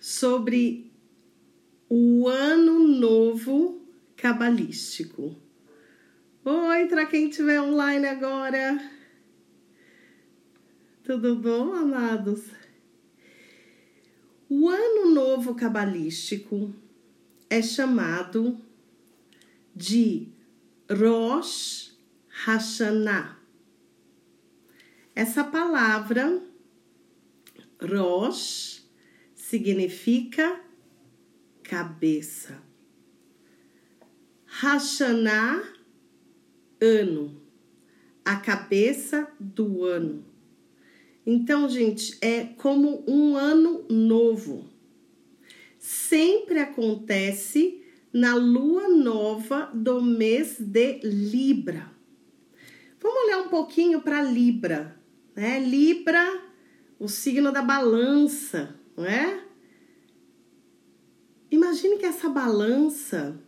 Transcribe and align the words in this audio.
sobre 0.00 0.90
o 1.88 2.26
ano 2.26 2.78
novo 2.80 3.86
cabalístico. 4.16 5.36
Oi, 6.44 6.86
para 6.86 7.04
quem 7.04 7.28
estiver 7.28 7.60
online 7.60 8.06
agora. 8.06 8.80
Tudo 11.04 11.36
bom, 11.36 11.74
amados? 11.74 12.44
O 14.48 14.68
ano 14.68 15.10
novo 15.10 15.54
cabalístico 15.54 16.74
é 17.48 17.60
chamado 17.60 18.58
de 19.76 20.28
Rosh 20.90 21.96
Hashanah. 22.28 23.38
Essa 25.14 25.44
palavra 25.44 26.42
Rosh 27.82 28.79
significa 29.50 30.60
cabeça. 31.64 32.62
Hashanah, 34.46 35.60
ano, 36.80 37.42
a 38.24 38.36
cabeça 38.36 39.28
do 39.40 39.84
ano. 39.84 40.24
Então, 41.26 41.68
gente, 41.68 42.16
é 42.20 42.44
como 42.44 43.04
um 43.08 43.34
ano 43.34 43.84
novo. 43.90 44.70
Sempre 45.80 46.60
acontece 46.60 47.82
na 48.12 48.36
lua 48.36 48.88
nova 48.88 49.68
do 49.74 50.00
mês 50.00 50.60
de 50.60 51.00
Libra. 51.02 51.90
Vamos 53.00 53.24
olhar 53.24 53.40
um 53.40 53.48
pouquinho 53.48 54.00
para 54.00 54.22
Libra, 54.22 54.96
né? 55.34 55.58
Libra, 55.58 56.40
o 57.00 57.08
signo 57.08 57.50
da 57.50 57.62
balança, 57.62 58.76
não 58.96 59.04
é? 59.04 59.49
Imagine 61.50 61.98
que 61.98 62.06
essa 62.06 62.28
balança, 62.28 63.40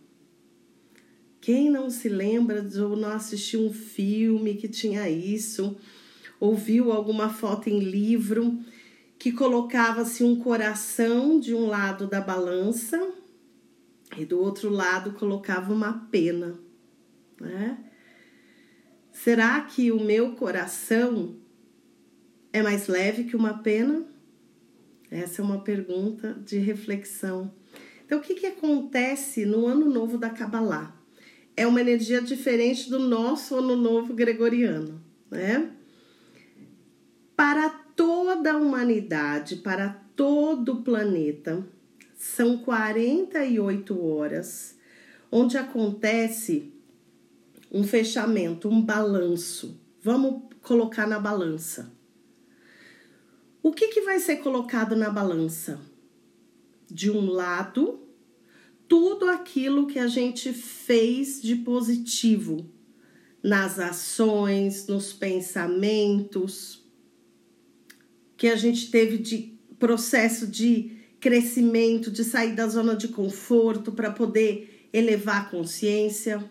quem 1.40 1.70
não 1.70 1.88
se 1.88 2.08
lembra 2.08 2.60
de 2.60 2.80
ou 2.80 2.96
não 2.96 3.10
assistiu 3.10 3.60
um 3.60 3.72
filme 3.72 4.56
que 4.56 4.68
tinha 4.68 5.08
isso, 5.08 5.76
ouviu 6.40 6.90
alguma 6.90 7.28
foto 7.28 7.68
em 7.68 7.78
livro 7.78 8.58
que 9.18 9.30
colocava-se 9.30 10.24
um 10.24 10.34
coração 10.34 11.38
de 11.38 11.54
um 11.54 11.66
lado 11.66 12.08
da 12.08 12.20
balança 12.20 13.12
e 14.18 14.24
do 14.24 14.40
outro 14.40 14.68
lado 14.68 15.12
colocava 15.12 15.72
uma 15.72 16.08
pena, 16.10 16.58
né? 17.40 17.78
Será 19.12 19.60
que 19.60 19.92
o 19.92 20.02
meu 20.02 20.34
coração 20.34 21.36
é 22.52 22.62
mais 22.62 22.88
leve 22.88 23.22
que 23.22 23.36
uma 23.36 23.58
pena? 23.58 24.04
Essa 25.08 25.40
é 25.40 25.44
uma 25.44 25.60
pergunta 25.60 26.34
de 26.44 26.58
reflexão. 26.58 27.61
Então, 28.12 28.20
o 28.20 28.22
que, 28.22 28.34
que 28.34 28.44
acontece 28.44 29.46
no 29.46 29.66
ano 29.66 29.88
novo 29.88 30.18
da 30.18 30.28
Kabbalah? 30.28 30.94
É 31.56 31.66
uma 31.66 31.80
energia 31.80 32.20
diferente 32.20 32.90
do 32.90 32.98
nosso 32.98 33.54
ano 33.54 33.74
novo 33.74 34.12
gregoriano, 34.12 35.02
né? 35.30 35.70
Para 37.34 37.70
toda 37.70 38.52
a 38.52 38.58
humanidade, 38.58 39.56
para 39.56 39.98
todo 40.14 40.74
o 40.74 40.82
planeta, 40.82 41.66
são 42.14 42.58
48 42.58 44.06
horas 44.06 44.76
onde 45.30 45.56
acontece 45.56 46.70
um 47.72 47.82
fechamento, 47.82 48.68
um 48.68 48.82
balanço. 48.82 49.80
Vamos 50.02 50.52
colocar 50.60 51.06
na 51.06 51.18
balança. 51.18 51.90
O 53.62 53.72
que, 53.72 53.88
que 53.88 54.02
vai 54.02 54.18
ser 54.18 54.36
colocado 54.36 54.94
na 54.94 55.08
balança? 55.08 55.80
De 56.90 57.10
um 57.10 57.30
lado, 57.30 58.01
tudo 58.92 59.30
aquilo 59.30 59.86
que 59.86 59.98
a 59.98 60.06
gente 60.06 60.52
fez 60.52 61.40
de 61.40 61.56
positivo 61.56 62.70
nas 63.42 63.78
ações, 63.78 64.86
nos 64.86 65.14
pensamentos, 65.14 66.84
que 68.36 68.48
a 68.48 68.54
gente 68.54 68.90
teve 68.90 69.16
de 69.16 69.58
processo 69.78 70.46
de 70.46 70.90
crescimento, 71.18 72.10
de 72.10 72.22
sair 72.22 72.54
da 72.54 72.68
zona 72.68 72.94
de 72.94 73.08
conforto 73.08 73.92
para 73.92 74.10
poder 74.10 74.90
elevar 74.92 75.40
a 75.40 75.44
consciência. 75.46 76.44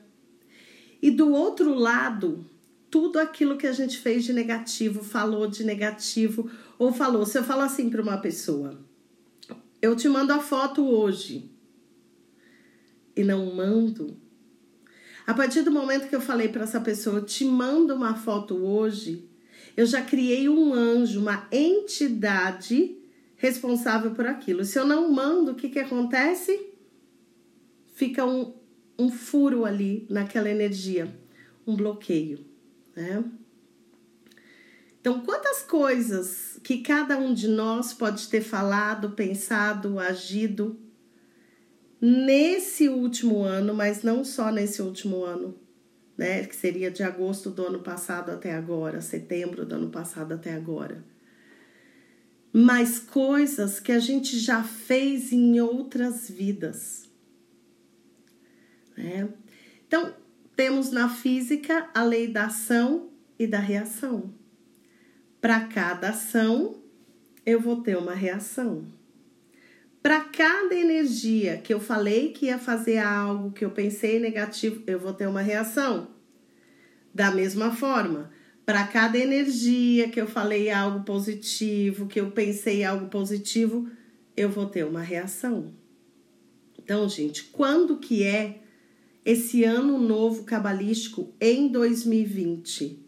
E 1.00 1.12
do 1.12 1.32
outro 1.32 1.76
lado, 1.76 2.44
tudo 2.90 3.20
aquilo 3.20 3.56
que 3.56 3.68
a 3.68 3.72
gente 3.72 4.00
fez 4.00 4.26
de 4.26 4.34
negativo, 4.34 5.04
falou 5.04 5.46
de 5.46 5.64
negativo, 5.64 6.50
ou 6.80 6.92
falou, 6.92 7.24
se 7.24 7.38
eu 7.38 7.44
falo 7.44 7.62
assim 7.62 7.88
para 7.88 8.02
uma 8.02 8.18
pessoa, 8.18 8.84
eu 9.80 9.96
te 9.96 10.10
mando 10.10 10.34
a 10.34 10.40
foto 10.40 10.84
hoje 10.84 11.51
e 13.22 13.26
não 13.26 13.54
mando. 13.56 14.18
A 15.26 15.34
partir 15.34 15.62
do 15.62 15.72
momento 15.72 16.10
que 16.10 16.16
eu 16.16 16.22
falei 16.22 16.50
para 16.50 16.64
essa 16.64 16.82
pessoa, 16.82 17.22
te 17.22 17.46
mando 17.46 17.96
uma 17.96 18.16
foto 18.16 18.56
hoje, 18.56 19.30
eu 19.78 19.86
já 19.86 20.02
criei 20.02 20.50
um 20.50 20.74
anjo, 20.74 21.22
uma 21.22 21.48
entidade 21.52 22.98
responsável 23.38 24.12
por 24.12 24.26
aquilo. 24.26 24.66
Se 24.66 24.78
eu 24.78 24.86
não 24.86 25.12
mando, 25.12 25.52
o 25.52 25.56
que, 25.56 25.70
que 25.70 25.80
acontece? 25.80 26.68
Fica 27.94 28.26
um, 28.26 28.54
um 28.98 29.10
furo 29.10 29.64
ali 29.64 30.06
naquela 30.10 30.50
energia, 30.50 31.16
um 31.66 31.76
bloqueio, 31.76 32.46
né? 32.96 33.24
Então, 35.00 35.22
quantas 35.22 35.64
coisas 35.64 36.60
que 36.64 36.80
cada 36.80 37.18
um 37.18 37.34
de 37.34 37.48
nós 37.48 37.92
pode 37.92 38.28
ter 38.28 38.42
falado, 38.42 39.12
pensado, 39.12 39.98
agido 39.98 40.80
nesse 42.02 42.90
último 42.90 43.44
ano, 43.44 43.74
mas 43.74 44.02
não 44.02 44.26
só 44.26 44.52
nesse 44.52 44.82
último 44.82 45.24
ano, 45.24 45.56
né? 46.18 46.44
Que 46.44 46.56
seria 46.56 46.90
de 46.90 47.04
agosto 47.04 47.50
do 47.52 47.68
ano 47.68 47.80
passado 47.80 48.32
até 48.32 48.54
agora, 48.54 49.00
setembro 49.00 49.66
do 49.66 49.76
ano 49.76 49.90
passado 49.90 50.34
até 50.34 50.54
agora. 50.54 51.06
Mas 52.52 53.00
coisas 53.00 53.80
que 53.80 53.92
a 53.92 54.00
gente 54.00 54.38
já 54.40 54.64
fez 54.64 55.32
em 55.32 55.62
outras 55.62 56.30
vidas 56.30 57.12
né? 59.02 59.30
Então, 59.88 60.14
temos 60.56 60.92
na 60.92 61.10
física 61.10 61.90
a 61.94 62.04
lei 62.04 62.28
da 62.28 62.46
ação 62.46 63.10
e 63.38 63.48
da 63.48 63.60
reação. 63.60 64.34
Para 65.40 65.62
cada 65.68 66.10
ação, 66.10 66.82
eu 67.46 67.60
vou 67.60 67.82
ter 67.82 67.98
uma 67.98 68.14
reação. 68.14 68.86
Para 70.02 70.22
cada 70.22 70.74
energia 70.74 71.58
que 71.58 71.74
eu 71.74 71.80
falei 71.80 72.30
que 72.30 72.48
ia 72.48 72.58
fazer 72.58 72.98
algo, 72.98 73.52
que 73.52 73.64
eu 73.64 73.70
pensei 73.70 74.20
negativo, 74.20 74.82
eu 74.88 75.00
vou 75.00 75.14
ter 75.14 75.28
uma 75.28 75.42
reação. 75.42 76.10
Da 77.14 77.30
mesma 77.32 77.72
forma, 77.76 78.32
para 78.66 78.88
cada 78.88 79.18
energia 79.18 80.10
que 80.10 80.20
eu 80.20 80.28
falei 80.28 80.72
algo 80.72 81.04
positivo, 81.04 82.08
que 82.08 82.20
eu 82.20 82.32
pensei 82.32 82.84
algo 82.84 83.08
positivo, 83.08 83.90
eu 84.36 84.50
vou 84.50 84.66
ter 84.66 84.86
uma 84.86 85.02
reação. 85.02 85.74
Então, 86.80 87.08
gente, 87.08 87.44
quando 87.44 87.98
que 87.98 88.24
é 88.24 88.62
esse 89.24 89.64
ano 89.64 90.00
novo 90.00 90.44
cabalístico 90.44 91.34
em 91.40 91.68
2020. 91.68 93.00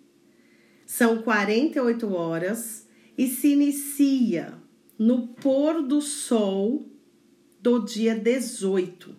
São 0.86 1.22
48 1.24 2.14
horas 2.14 2.88
e 3.18 3.28
se 3.28 3.50
inicia 3.50 4.62
no 4.98 5.28
pôr 5.28 5.82
do 5.82 6.02
sol 6.02 6.88
do 7.60 7.80
dia 7.80 8.16
18 8.16 9.16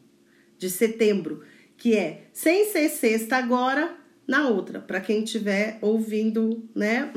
de 0.58 0.70
setembro, 0.70 1.42
que 1.76 1.94
é 1.94 2.28
sem 2.32 2.70
ser 2.70 2.88
sexta 2.88 3.36
agora, 3.36 3.96
na 4.26 4.48
outra, 4.48 4.80
para 4.80 5.00
quem 5.00 5.24
estiver 5.24 5.78
ouvindo, 5.82 6.68
né, 6.74 7.12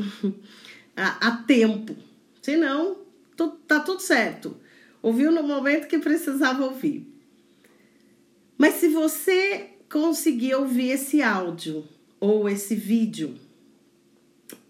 a, 0.95 1.28
a 1.28 1.38
tempo. 1.44 1.95
Se 2.41 2.57
não, 2.57 3.06
tá 3.68 3.79
tudo 3.79 4.01
certo. 4.01 4.57
Ouviu 5.01 5.31
no 5.31 5.44
momento 5.44 5.88
que 5.88 6.00
precisava 6.00 6.65
ouvir. 6.65 7.07
Mas 8.57 8.75
se 8.75 8.88
você 8.89 9.69
conseguir 9.89 10.56
ouvir 10.56 10.89
esse 10.89 11.21
áudio 11.21 11.88
ou 12.19 12.50
esse 12.50 12.75
vídeo 12.75 13.36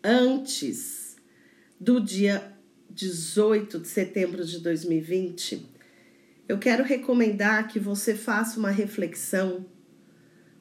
antes 0.04 1.18
do 1.80 2.00
dia 2.00 2.56
18 2.97 3.77
de 3.77 3.88
setembro 3.88 4.44
de 4.44 4.57
2020, 4.57 5.69
eu 6.49 6.57
quero 6.57 6.83
recomendar 6.83 7.67
que 7.67 7.77
você 7.77 8.15
faça 8.15 8.57
uma 8.57 8.71
reflexão 8.71 9.67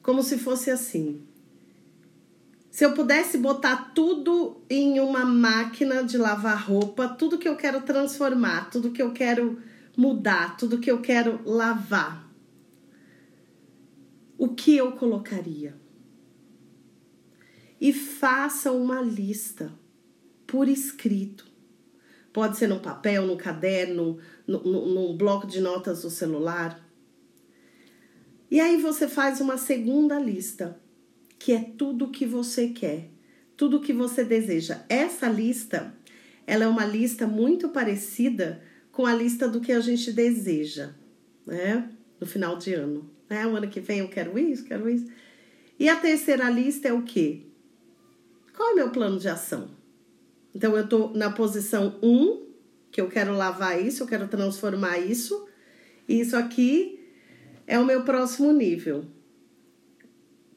como 0.03 0.21
se 0.21 0.37
fosse 0.37 0.69
assim. 0.69 1.23
Se 2.69 2.85
eu 2.85 2.93
pudesse 2.93 3.39
botar 3.39 3.91
tudo 3.95 4.61
em 4.69 4.99
uma 4.99 5.25
máquina 5.25 6.03
de 6.03 6.15
lavar 6.15 6.63
roupa, 6.63 7.07
tudo 7.07 7.39
que 7.39 7.49
eu 7.49 7.55
quero 7.55 7.81
transformar, 7.81 8.69
tudo 8.69 8.91
que 8.91 9.01
eu 9.01 9.11
quero 9.11 9.59
mudar, 9.97 10.57
tudo 10.57 10.77
que 10.77 10.91
eu 10.91 11.01
quero 11.01 11.41
lavar, 11.43 12.31
o 14.37 14.49
que 14.49 14.77
eu 14.77 14.91
colocaria. 14.91 15.75
E 17.81 17.91
faça 17.91 18.71
uma 18.71 19.01
lista 19.01 19.73
por 20.45 20.67
escrito 20.67 21.46
Pode 22.37 22.55
ser 22.55 22.67
no 22.67 22.79
papel, 22.79 23.25
no 23.25 23.35
caderno, 23.35 24.19
no, 24.45 24.63
no, 24.63 24.85
num 24.85 25.17
bloco 25.17 25.47
de 25.47 25.59
notas 25.59 26.03
do 26.03 26.09
celular. 26.11 26.87
E 28.51 28.59
aí 28.59 28.77
você 28.77 29.07
faz 29.07 29.41
uma 29.41 29.57
segunda 29.57 30.19
lista, 30.19 30.79
que 31.39 31.51
é 31.51 31.59
tudo 31.75 32.05
o 32.05 32.11
que 32.11 32.27
você 32.27 32.67
quer, 32.67 33.09
tudo 33.57 33.77
o 33.77 33.81
que 33.81 33.91
você 33.91 34.23
deseja. 34.23 34.85
Essa 34.87 35.27
lista, 35.27 35.91
ela 36.45 36.65
é 36.65 36.67
uma 36.67 36.85
lista 36.85 37.25
muito 37.25 37.69
parecida 37.69 38.61
com 38.91 39.07
a 39.07 39.15
lista 39.15 39.49
do 39.49 39.59
que 39.59 39.71
a 39.71 39.79
gente 39.79 40.11
deseja, 40.11 40.91
né? 41.43 41.89
No 42.19 42.27
final 42.27 42.55
de 42.55 42.71
ano. 42.75 43.09
Né? 43.27 43.47
O 43.47 43.55
ano 43.55 43.67
que 43.67 43.79
vem 43.79 44.01
eu 44.01 44.09
quero 44.09 44.37
isso, 44.37 44.63
quero 44.63 44.87
isso. 44.87 45.07
E 45.79 45.89
a 45.89 45.95
terceira 45.95 46.47
lista 46.51 46.87
é 46.87 46.93
o 46.93 47.01
quê? 47.01 47.47
Qual 48.55 48.69
é 48.69 48.73
o 48.73 48.75
meu 48.75 48.91
plano 48.91 49.17
de 49.17 49.27
ação? 49.27 49.76
Então 50.57 50.75
eu 50.75 50.89
tô 50.89 51.09
na 51.09 51.29
posição 51.29 51.99
1, 52.01 52.09
um, 52.09 52.47
que 52.89 52.99
eu 52.99 53.07
quero 53.07 53.31
lavar 53.31 53.79
isso, 53.79 54.01
eu 54.01 54.07
quero 54.07 54.27
transformar 54.27 54.97
isso. 54.97 55.47
E 56.09 56.19
isso 56.19 56.35
aqui 56.35 56.99
é 57.67 57.77
o 57.77 57.85
meu 57.85 58.01
próximo 58.01 58.51
nível. 58.51 59.05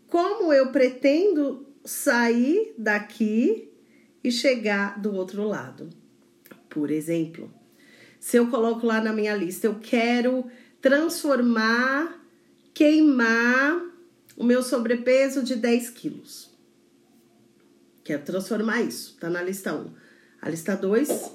Como 0.06 0.54
eu 0.54 0.72
pretendo 0.72 1.66
sair 1.84 2.72
daqui 2.78 3.70
e 4.24 4.32
chegar 4.32 4.98
do 4.98 5.14
outro 5.14 5.46
lado? 5.46 5.90
Por 6.70 6.90
exemplo, 6.90 7.52
se 8.18 8.38
eu 8.38 8.48
coloco 8.48 8.86
lá 8.86 9.02
na 9.02 9.12
minha 9.12 9.36
lista, 9.36 9.66
eu 9.66 9.80
quero 9.80 10.46
transformar, 10.80 12.24
queimar 12.72 13.84
o 14.34 14.44
meu 14.44 14.62
sobrepeso 14.62 15.42
de 15.42 15.56
10 15.56 15.90
quilos. 15.90 16.49
Quero 18.02 18.22
transformar 18.22 18.80
isso, 18.82 19.16
tá 19.18 19.28
na 19.28 19.42
lista 19.42 19.74
1. 19.74 19.92
A 20.40 20.48
lista 20.48 20.74
2, 20.74 21.32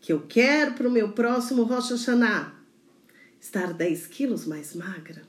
que 0.00 0.12
eu 0.12 0.26
quero 0.26 0.74
para 0.74 0.88
o 0.88 0.90
meu 0.90 1.12
próximo 1.12 1.62
Rosh 1.62 1.90
Hashanah, 1.90 2.54
estar 3.40 3.72
10 3.72 4.06
quilos 4.08 4.46
mais 4.46 4.74
magra? 4.74 5.22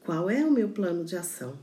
Qual 0.00 0.30
é 0.30 0.44
o 0.44 0.50
meu 0.50 0.70
plano 0.70 1.04
de 1.04 1.16
ação? 1.16 1.58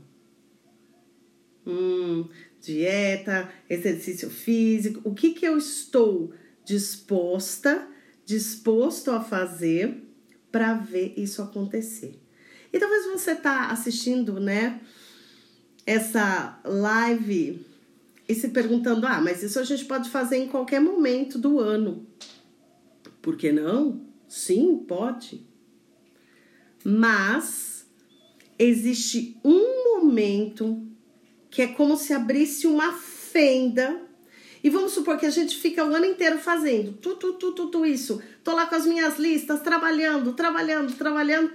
Hum, 1.66 2.28
dieta, 2.60 3.52
exercício 3.68 4.30
físico, 4.30 5.00
o 5.04 5.14
que, 5.14 5.30
que 5.30 5.46
eu 5.46 5.58
estou 5.58 6.32
disposta, 6.64 7.86
disposto 8.24 9.10
a 9.10 9.20
fazer 9.20 10.02
para 10.52 10.74
ver 10.74 11.14
isso 11.16 11.42
acontecer? 11.42 12.18
E 12.72 12.78
talvez 12.78 13.06
você 13.06 13.34
tá 13.34 13.70
assistindo, 13.70 14.38
né, 14.38 14.80
essa 15.84 16.60
live 16.64 17.66
e 18.30 18.34
se 18.34 18.48
perguntando: 18.48 19.06
ah, 19.06 19.20
mas 19.20 19.42
isso 19.42 19.58
a 19.58 19.64
gente 19.64 19.84
pode 19.84 20.08
fazer 20.08 20.36
em 20.36 20.46
qualquer 20.46 20.80
momento 20.80 21.38
do 21.38 21.58
ano. 21.58 22.06
Por 23.20 23.36
que 23.36 23.50
não? 23.50 24.00
Sim, 24.28 24.84
pode. 24.86 25.44
Mas 26.84 27.86
existe 28.58 29.36
um 29.44 29.96
momento 29.96 30.86
que 31.50 31.62
é 31.62 31.66
como 31.66 31.96
se 31.96 32.12
abrisse 32.12 32.66
uma 32.66 32.92
fenda. 32.92 34.00
E 34.62 34.70
vamos 34.70 34.92
supor 34.92 35.18
que 35.18 35.26
a 35.26 35.30
gente 35.30 35.56
fica 35.56 35.84
o 35.84 35.94
ano 35.94 36.04
inteiro 36.04 36.38
fazendo 36.38 36.92
tudo, 36.92 37.32
tudo, 37.32 37.52
tudo 37.52 37.86
isso. 37.86 38.22
Tô 38.44 38.54
lá 38.54 38.66
com 38.66 38.74
as 38.74 38.86
minhas 38.86 39.18
listas, 39.18 39.60
trabalhando, 39.60 40.34
trabalhando, 40.34 40.94
trabalhando. 40.94 41.50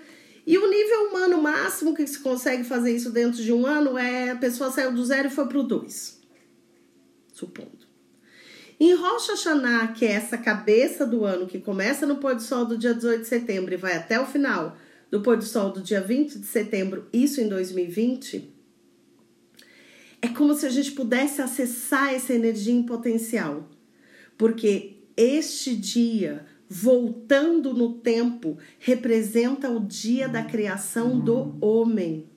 E 0.45 0.57
o 0.57 0.69
nível 0.69 1.09
humano 1.09 1.41
máximo 1.41 1.95
que 1.95 2.05
se 2.05 2.19
consegue 2.19 2.63
fazer 2.63 2.95
isso 2.95 3.11
dentro 3.11 3.41
de 3.41 3.53
um 3.53 3.65
ano 3.65 3.97
é 3.97 4.31
a 4.31 4.35
pessoa 4.35 4.71
saiu 4.71 4.91
do 4.91 5.05
zero 5.05 5.27
e 5.27 5.31
foi 5.31 5.47
pro 5.47 5.63
dois. 5.63 6.14
Supondo. 7.35 7.85
Em 8.79 8.93
Rosh 8.93 9.27
Hashanah, 9.27 9.89
que 9.89 10.05
é 10.05 10.13
essa 10.13 10.37
cabeça 10.37 11.05
do 11.05 11.25
ano 11.25 11.47
que 11.47 11.59
começa 11.59 12.05
no 12.05 12.15
pôr 12.15 12.33
do 12.33 12.41
sol 12.41 12.65
do 12.65 12.77
dia 12.77 12.93
18 12.93 13.21
de 13.21 13.27
setembro 13.27 13.73
e 13.73 13.77
vai 13.77 13.97
até 13.97 14.17
o 14.17 14.25
final, 14.25 14.77
do 15.11 15.21
pôr 15.21 15.35
do 15.35 15.43
sol 15.43 15.69
do 15.69 15.81
dia 15.81 15.99
20 15.99 16.39
de 16.39 16.45
setembro, 16.45 17.09
isso 17.11 17.41
em 17.41 17.49
2020, 17.49 18.53
é 20.21 20.29
como 20.29 20.53
se 20.53 20.65
a 20.65 20.69
gente 20.69 20.93
pudesse 20.93 21.41
acessar 21.41 22.13
essa 22.13 22.33
energia 22.33 22.73
em 22.73 22.83
potencial. 22.83 23.69
Porque 24.37 25.01
este 25.17 25.75
dia, 25.75 26.45
voltando 26.69 27.73
no 27.73 27.95
tempo, 27.95 28.57
representa 28.79 29.69
o 29.69 29.81
dia 29.81 30.29
da 30.29 30.41
criação 30.41 31.19
do 31.19 31.57
homem. 31.59 32.29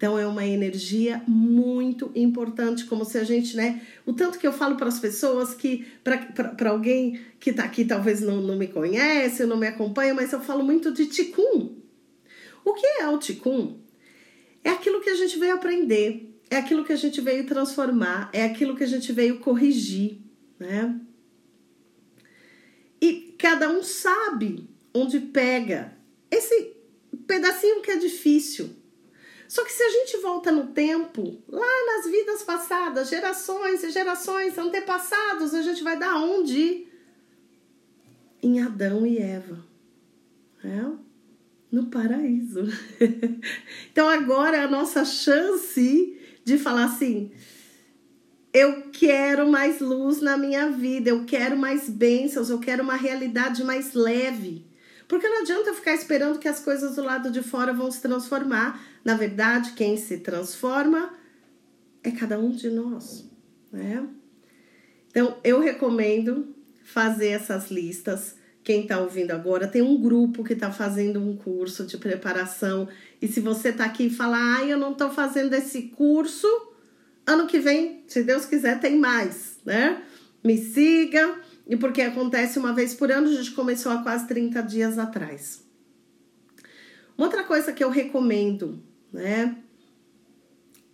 Então 0.00 0.18
é 0.18 0.26
uma 0.26 0.46
energia 0.46 1.22
muito 1.28 2.10
importante, 2.14 2.86
como 2.86 3.04
se 3.04 3.18
a 3.18 3.22
gente, 3.22 3.54
né? 3.54 3.82
O 4.06 4.14
tanto 4.14 4.38
que 4.38 4.46
eu 4.46 4.52
falo 4.52 4.76
para 4.76 4.88
as 4.88 4.98
pessoas 4.98 5.52
que, 5.52 5.86
para 6.56 6.70
alguém 6.70 7.20
que 7.38 7.50
está 7.50 7.64
aqui 7.64 7.84
talvez 7.84 8.22
não, 8.22 8.40
não 8.40 8.56
me 8.56 8.66
conhece, 8.66 9.44
não 9.44 9.58
me 9.58 9.66
acompanha, 9.66 10.14
mas 10.14 10.32
eu 10.32 10.40
falo 10.40 10.64
muito 10.64 10.90
de 10.90 11.04
Ticum. 11.04 11.76
O 12.64 12.72
que 12.72 12.86
é 12.86 13.08
o 13.08 13.18
Ticum? 13.18 13.78
É 14.64 14.70
aquilo 14.70 15.02
que 15.02 15.10
a 15.10 15.14
gente 15.14 15.38
veio 15.38 15.56
aprender, 15.56 16.34
é 16.48 16.56
aquilo 16.56 16.82
que 16.82 16.94
a 16.94 16.96
gente 16.96 17.20
veio 17.20 17.44
transformar, 17.44 18.30
é 18.32 18.42
aquilo 18.42 18.74
que 18.74 18.84
a 18.84 18.88
gente 18.88 19.12
veio 19.12 19.38
corrigir, 19.40 20.16
né? 20.58 20.98
E 23.02 23.34
cada 23.36 23.68
um 23.68 23.82
sabe 23.82 24.66
onde 24.94 25.20
pega 25.20 25.94
esse 26.30 26.74
pedacinho 27.26 27.82
que 27.82 27.90
é 27.90 27.98
difícil 27.98 28.79
só 29.50 29.64
que 29.64 29.72
se 29.72 29.82
a 29.82 29.90
gente 29.90 30.16
volta 30.18 30.52
no 30.52 30.68
tempo, 30.68 31.42
lá 31.48 31.66
nas 31.86 32.08
vidas 32.08 32.40
passadas, 32.44 33.08
gerações 33.08 33.82
e 33.82 33.90
gerações, 33.90 34.56
antepassados, 34.56 35.52
a 35.54 35.60
gente 35.60 35.82
vai 35.82 35.98
dar 35.98 36.18
onde? 36.18 36.86
Em 38.40 38.62
Adão 38.62 39.04
e 39.04 39.18
Eva. 39.18 39.58
É? 40.62 40.84
No 41.68 41.86
paraíso. 41.86 42.62
então 43.90 44.08
agora 44.08 44.56
é 44.56 44.62
a 44.62 44.70
nossa 44.70 45.04
chance 45.04 46.16
de 46.44 46.56
falar 46.56 46.84
assim: 46.84 47.32
eu 48.54 48.90
quero 48.92 49.50
mais 49.50 49.80
luz 49.80 50.20
na 50.20 50.36
minha 50.36 50.70
vida, 50.70 51.10
eu 51.10 51.24
quero 51.24 51.56
mais 51.56 51.90
bênçãos, 51.90 52.50
eu 52.50 52.60
quero 52.60 52.84
uma 52.84 52.94
realidade 52.94 53.64
mais 53.64 53.94
leve. 53.94 54.64
Porque 55.08 55.28
não 55.28 55.40
adianta 55.40 55.74
ficar 55.74 55.94
esperando 55.94 56.38
que 56.38 56.46
as 56.46 56.60
coisas 56.60 56.94
do 56.94 57.02
lado 57.02 57.32
de 57.32 57.42
fora 57.42 57.72
vão 57.72 57.90
se 57.90 58.00
transformar. 58.00 58.80
Na 59.04 59.14
verdade, 59.14 59.72
quem 59.72 59.96
se 59.96 60.18
transforma 60.18 61.14
é 62.02 62.10
cada 62.10 62.38
um 62.38 62.50
de 62.50 62.68
nós, 62.70 63.28
né? 63.72 64.06
Então, 65.10 65.38
eu 65.42 65.60
recomendo 65.60 66.54
fazer 66.84 67.28
essas 67.28 67.70
listas. 67.70 68.36
Quem 68.62 68.82
está 68.82 69.00
ouvindo 69.00 69.30
agora, 69.32 69.66
tem 69.66 69.82
um 69.82 70.00
grupo 70.00 70.44
que 70.44 70.52
está 70.52 70.70
fazendo 70.70 71.20
um 71.20 71.36
curso 71.36 71.84
de 71.86 71.96
preparação. 71.96 72.88
E 73.20 73.26
se 73.26 73.40
você 73.40 73.70
está 73.70 73.84
aqui 73.84 74.06
e 74.06 74.10
fala, 74.10 74.36
ah, 74.58 74.64
eu 74.64 74.78
não 74.78 74.92
estou 74.92 75.10
fazendo 75.10 75.54
esse 75.54 75.82
curso, 75.88 76.46
ano 77.26 77.46
que 77.46 77.58
vem, 77.58 78.04
se 78.06 78.22
Deus 78.22 78.44
quiser, 78.44 78.78
tem 78.80 78.98
mais, 78.98 79.58
né? 79.64 80.02
Me 80.44 80.56
siga 80.58 81.38
e 81.66 81.76
porque 81.76 82.02
acontece 82.02 82.58
uma 82.58 82.74
vez 82.74 82.94
por 82.94 83.10
ano, 83.10 83.28
a 83.28 83.32
gente 83.32 83.52
começou 83.52 83.92
há 83.92 84.02
quase 84.02 84.26
30 84.26 84.62
dias 84.62 84.98
atrás. 84.98 85.64
Uma 87.16 87.26
outra 87.26 87.44
coisa 87.44 87.72
que 87.72 87.84
eu 87.84 87.90
recomendo, 87.90 88.82
né, 89.12 89.56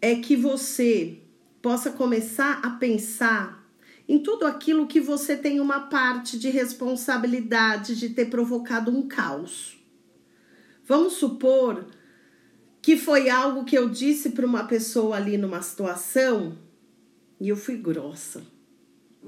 é 0.00 0.14
que 0.16 0.36
você 0.36 1.18
possa 1.60 1.90
começar 1.90 2.60
a 2.62 2.70
pensar 2.70 3.66
em 4.08 4.18
tudo 4.18 4.46
aquilo 4.46 4.86
que 4.86 5.00
você 5.00 5.36
tem 5.36 5.58
uma 5.58 5.80
parte 5.80 6.38
de 6.38 6.48
responsabilidade 6.48 7.96
de 7.96 8.10
ter 8.10 8.26
provocado 8.26 8.90
um 8.90 9.08
caos. 9.08 9.76
Vamos 10.84 11.14
supor 11.14 11.86
que 12.80 12.96
foi 12.96 13.28
algo 13.28 13.64
que 13.64 13.76
eu 13.76 13.88
disse 13.88 14.30
para 14.30 14.46
uma 14.46 14.64
pessoa 14.64 15.16
ali 15.16 15.36
numa 15.36 15.60
situação 15.60 16.56
e 17.40 17.48
eu 17.48 17.56
fui 17.56 17.76
grossa 17.76 18.42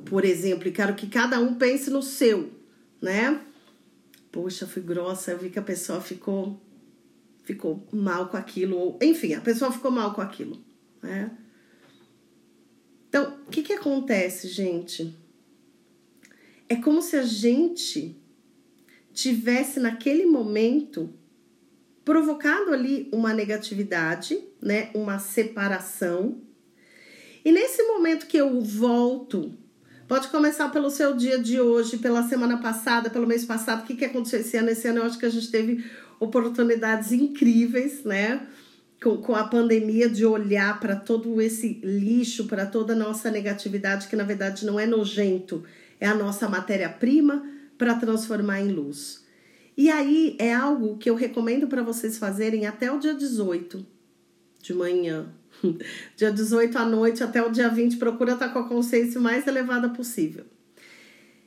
por 0.05 0.25
exemplo, 0.25 0.69
e 0.69 0.73
quero 0.73 0.95
que 0.95 1.07
cada 1.07 1.41
um 1.41 1.55
pense 1.55 1.91
no 1.91 2.03
seu, 2.03 2.51
né? 3.01 3.41
Poxa, 4.31 4.67
fui 4.67 4.83
grossa, 4.83 5.33
eu 5.33 5.39
vi 5.39 5.51
que 5.51 5.59
a 5.59 5.63
pessoa 5.63 6.01
ficou 6.01 6.61
ficou 7.49 7.89
mal 7.91 8.29
com 8.29 8.37
aquilo, 8.37 8.77
ou 8.77 8.99
enfim, 9.03 9.33
a 9.33 9.41
pessoa 9.41 9.73
ficou 9.73 9.91
mal 9.91 10.13
com 10.13 10.21
aquilo, 10.21 10.63
né? 11.03 11.31
Então, 13.09 13.39
o 13.47 13.51
que 13.51 13.63
que 13.63 13.73
acontece, 13.73 14.49
gente? 14.49 15.17
É 16.69 16.77
como 16.77 17.01
se 17.01 17.17
a 17.17 17.23
gente 17.23 18.21
tivesse 19.15 19.81
naquele 19.81 20.27
momento 20.27 21.11
provocado 22.05 22.71
ali 22.75 23.09
uma 23.11 23.33
negatividade, 23.33 24.39
né, 24.61 24.91
uma 24.93 25.19
separação. 25.19 26.43
E 27.43 27.51
nesse 27.51 27.83
momento 27.85 28.27
que 28.27 28.37
eu 28.37 28.61
volto 28.61 29.57
Pode 30.09 30.29
começar 30.29 30.71
pelo 30.71 30.89
seu 30.89 31.15
dia 31.15 31.39
de 31.39 31.61
hoje, 31.61 31.99
pela 31.99 32.23
semana 32.23 32.57
passada, 32.57 33.11
pelo 33.11 33.27
mês 33.27 33.45
passado. 33.45 33.83
O 33.83 33.87
que, 33.87 33.95
que 33.95 34.07
aconteceu 34.07 34.41
esse 34.41 34.57
ano? 34.57 34.71
Esse 34.71 34.89
ano 34.89 35.01
eu 35.01 35.05
acho 35.05 35.19
que 35.19 35.27
a 35.27 35.31
gente 35.31 35.51
teve 35.51 35.85
oportunidades 36.21 37.13
incríveis, 37.13 38.05
né? 38.05 38.47
com, 39.03 39.17
com 39.19 39.35
a 39.35 39.45
pandemia 39.45 40.09
de 40.09 40.25
olhar 40.27 40.79
para 40.81 40.97
todo 40.97 41.41
esse 41.41 41.81
lixo, 41.83 42.47
para 42.47 42.67
toda 42.67 42.93
a 42.93 42.97
nossa 42.97 43.31
negatividade, 43.31 44.09
que 44.09 44.17
na 44.17 44.25
verdade 44.25 44.67
não 44.67 44.79
é 44.79 44.87
nojento, 44.87 45.65
é 46.01 46.07
a 46.07 46.15
nossa 46.15 46.49
matéria-prima, 46.49 47.47
para 47.77 47.95
transformar 47.95 48.61
em 48.61 48.73
luz. 48.73 49.25
E 49.77 49.89
aí 49.89 50.37
é 50.41 50.53
algo 50.53 50.99
que 50.99 51.09
eu 51.09 51.15
recomendo 51.15 51.69
para 51.69 51.83
vocês 51.83 52.19
fazerem 52.19 52.67
até 52.67 52.91
o 52.91 52.99
dia 52.99 53.15
18 53.15 53.87
de 54.61 54.75
manhã. 54.75 55.33
dia 56.17 56.33
18 56.33 56.77
à 56.77 56.85
noite 56.85 57.23
até 57.23 57.41
o 57.41 57.51
dia 57.51 57.69
20, 57.69 57.97
procura 57.97 58.33
estar 58.33 58.49
com 58.49 58.59
a 58.59 58.69
consciência 58.69 59.21
mais 59.21 59.47
elevada 59.47 59.89
possível. 59.91 60.45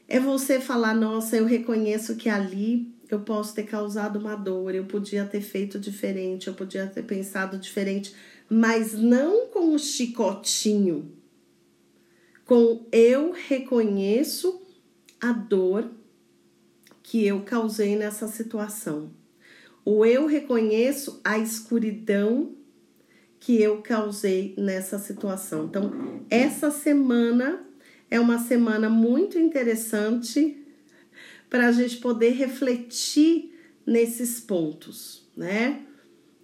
É 0.08 0.22
você 0.22 0.62
falar: 0.62 0.94
nossa, 0.94 1.36
eu 1.36 1.46
reconheço 1.46 2.16
que 2.16 2.30
ali 2.30 2.90
eu 3.14 3.22
posso 3.22 3.54
ter 3.54 3.64
causado 3.64 4.20
uma 4.20 4.36
dor, 4.36 4.74
eu 4.74 4.86
podia 4.86 5.26
ter 5.26 5.42
feito 5.42 5.80
diferente, 5.80 6.48
eu 6.48 6.54
podia 6.54 6.88
ter 6.88 7.04
pensado 7.04 7.58
diferente, 7.58 8.14
mas 8.50 8.94
não 8.94 9.48
com 9.48 9.74
o 9.74 9.80
chicotinho. 9.80 11.12
Com 12.46 12.86
eu 12.92 13.32
reconheço 13.32 14.62
a 15.20 15.32
dor 15.32 15.90
que 17.04 17.26
eu 17.26 17.42
causei 17.42 17.96
nessa 17.96 18.28
situação. 18.28 19.12
Ou 19.84 20.06
eu 20.06 20.26
reconheço 20.28 21.20
a 21.24 21.38
escuridão 21.38 22.56
que 23.40 23.60
eu 23.62 23.82
causei 23.82 24.54
nessa 24.58 25.00
situação. 25.00 25.66
Então, 25.66 25.92
essa 26.30 26.70
semana 26.70 27.66
é 28.10 28.20
uma 28.20 28.38
semana 28.38 28.90
muito 28.90 29.40
interessante 29.40 30.61
para 31.52 31.68
a 31.68 31.72
gente 31.74 31.98
poder 31.98 32.30
refletir 32.30 33.54
nesses 33.86 34.40
pontos, 34.40 35.30
né? 35.36 35.82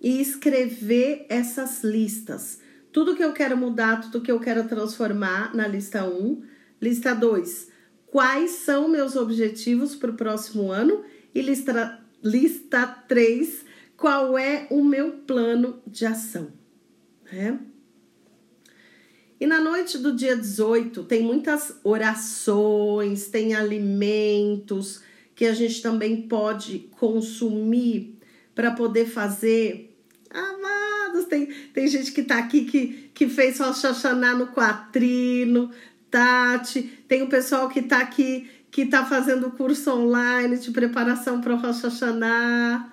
E 0.02 0.20
escrever 0.20 1.26
essas 1.30 1.82
listas. 1.82 2.60
Tudo 2.92 3.16
que 3.16 3.24
eu 3.24 3.32
quero 3.32 3.56
mudar, 3.56 4.02
tudo 4.02 4.22
que 4.22 4.32
eu 4.32 4.38
quero 4.38 4.68
transformar 4.68 5.56
na 5.56 5.66
lista 5.66 6.06
1. 6.06 6.44
Lista 6.82 7.16
2, 7.16 7.70
quais 8.06 8.52
são 8.52 8.90
meus 8.90 9.16
objetivos 9.16 9.96
para 9.96 10.12
o 10.12 10.16
próximo 10.16 10.72
ano? 10.72 11.04
E 11.34 11.42
lista, 11.42 12.04
lista 12.22 12.86
3, 12.86 13.66
qual 13.96 14.38
é 14.38 14.68
o 14.70 14.84
meu 14.84 15.14
plano 15.26 15.82
de 15.88 16.06
ação? 16.06 16.52
Né? 17.32 17.58
E 19.40 19.46
na 19.46 19.62
noite 19.62 19.98
do 20.00 20.16
dia 20.16 20.36
18 20.36 21.04
tem 21.04 21.22
muitas 21.22 21.80
orações, 21.84 23.28
tem 23.28 23.54
alimentos 23.54 25.02
que 25.36 25.46
a 25.46 25.54
gente 25.54 25.82
também 25.82 26.24
pode 26.24 26.90
consumir 27.00 28.18
para 28.56 28.72
poder 28.72 29.06
fazer. 29.06 29.96
Amados, 30.32 31.26
tem, 31.26 31.46
tem 31.72 31.88
gente 31.88 32.12
que 32.12 32.24
tá 32.24 32.40
aqui 32.40 32.66
que, 32.66 33.12
que 33.14 33.30
fez 33.30 33.60
Rosh 33.60 33.84
Hashanah 33.84 34.34
no 34.34 34.48
quatrino, 34.48 35.70
Tati, 36.10 36.82
tem 37.08 37.22
o 37.22 37.30
pessoal 37.30 37.70
que 37.70 37.84
tá 37.84 38.00
aqui 38.00 38.50
que 38.72 38.86
tá 38.86 39.06
fazendo 39.06 39.52
curso 39.52 39.92
online 39.92 40.58
de 40.58 40.72
preparação 40.72 41.42
para 41.42 41.54
o 41.54 41.58
Rosh 41.58 41.82
Hashanah. 41.84 42.92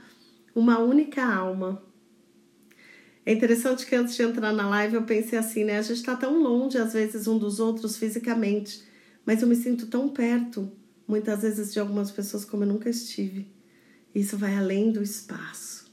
Uma 0.55 0.79
única 0.79 1.25
alma 1.25 1.83
é 3.27 3.33
interessante 3.33 3.87
que 3.87 3.95
antes 3.95 4.15
de 4.15 4.23
entrar 4.23 4.53
na 4.53 4.69
live 4.69 4.97
eu 4.97 5.03
pensei 5.05 5.39
assim, 5.39 5.65
né? 5.65 5.79
A 5.79 5.83
gente 5.83 5.97
está 5.97 6.15
tão 6.15 6.43
longe 6.43 6.77
às 6.77 6.93
vezes 6.93 7.27
um 7.27 7.39
dos 7.39 7.59
outros 7.59 7.97
fisicamente, 7.97 8.83
mas 9.25 9.41
eu 9.41 9.49
me 9.49 9.57
sinto 9.57 9.87
tão 9.87 10.11
perto, 10.11 10.71
muitas 11.09 11.43
vezes, 11.43 11.73
de 11.73 11.81
algumas 11.81 12.11
pessoas 12.11 12.45
como 12.45 12.65
eu 12.65 12.69
nunca 12.69 12.91
estive. 12.91 13.49
Isso 14.15 14.37
vai 14.37 14.55
além 14.57 14.93
do 14.93 15.03
espaço, 15.03 15.91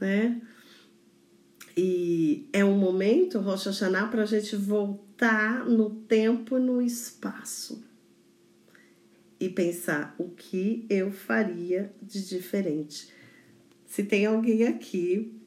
né? 0.00 0.42
E 1.76 2.48
é 2.52 2.64
um 2.64 2.76
momento, 2.76 3.38
Rosh 3.38 3.66
Hashanah, 3.66 4.08
para 4.08 4.22
a 4.22 4.26
gente 4.26 4.56
voltar 4.56 5.64
no 5.64 5.90
tempo 5.90 6.56
e 6.56 6.60
no 6.60 6.82
espaço 6.82 7.84
e 9.38 9.48
pensar 9.48 10.14
o 10.18 10.28
que 10.30 10.86
eu 10.88 11.10
faria 11.10 11.92
de 12.00 12.26
diferente. 12.28 13.08
Se 13.86 14.02
tem 14.02 14.26
alguém 14.26 14.66
aqui 14.66 15.43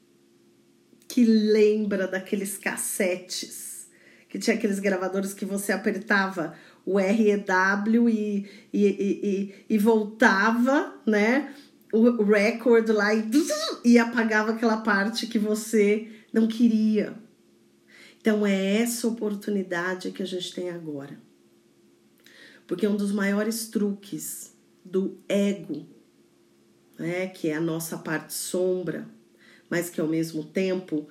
que 1.18 1.26
lembra 1.26 2.08
daqueles 2.08 2.60
cassetes, 2.60 3.90
que 4.30 4.38
tinha 4.38 4.56
aqueles 4.56 4.78
gravadores 4.78 5.34
que 5.34 5.46
você 5.46 5.72
apertava 5.72 6.54
o 6.86 7.00
REW 7.00 8.08
e, 8.08 8.48
e, 8.72 8.86
e, 8.86 9.56
e, 9.68 9.78
voltava, 9.80 10.96
né? 11.08 11.56
O 11.92 12.24
record 12.24 12.88
lá 12.90 13.16
e, 13.16 13.32
e 13.84 13.98
apagava 13.98 14.52
aquela 14.52 14.78
parte 14.78 15.26
que 15.26 15.40
você 15.40 16.08
não 16.32 16.48
queria. 16.48 17.18
Então 18.22 18.46
é 18.46 18.76
essa 18.76 19.08
oportunidade 19.08 20.12
que 20.12 20.22
a 20.22 20.28
gente 20.28 20.54
tem 20.54 20.70
agora. 20.70 21.20
Porque 22.68 22.88
um 22.88 22.96
dos 22.96 23.12
maiores 23.12 23.70
truques 23.70 24.54
do 24.86 25.18
ego, 25.28 25.84
né, 26.96 27.26
que 27.26 27.50
é 27.50 27.56
a 27.56 27.62
nossa 27.62 27.98
parte 27.98 28.36
sombra, 28.36 29.17
mas 29.70 29.90
que 29.90 30.02
ao 30.02 30.08
mesmo 30.08 30.44
tempo 30.44 31.08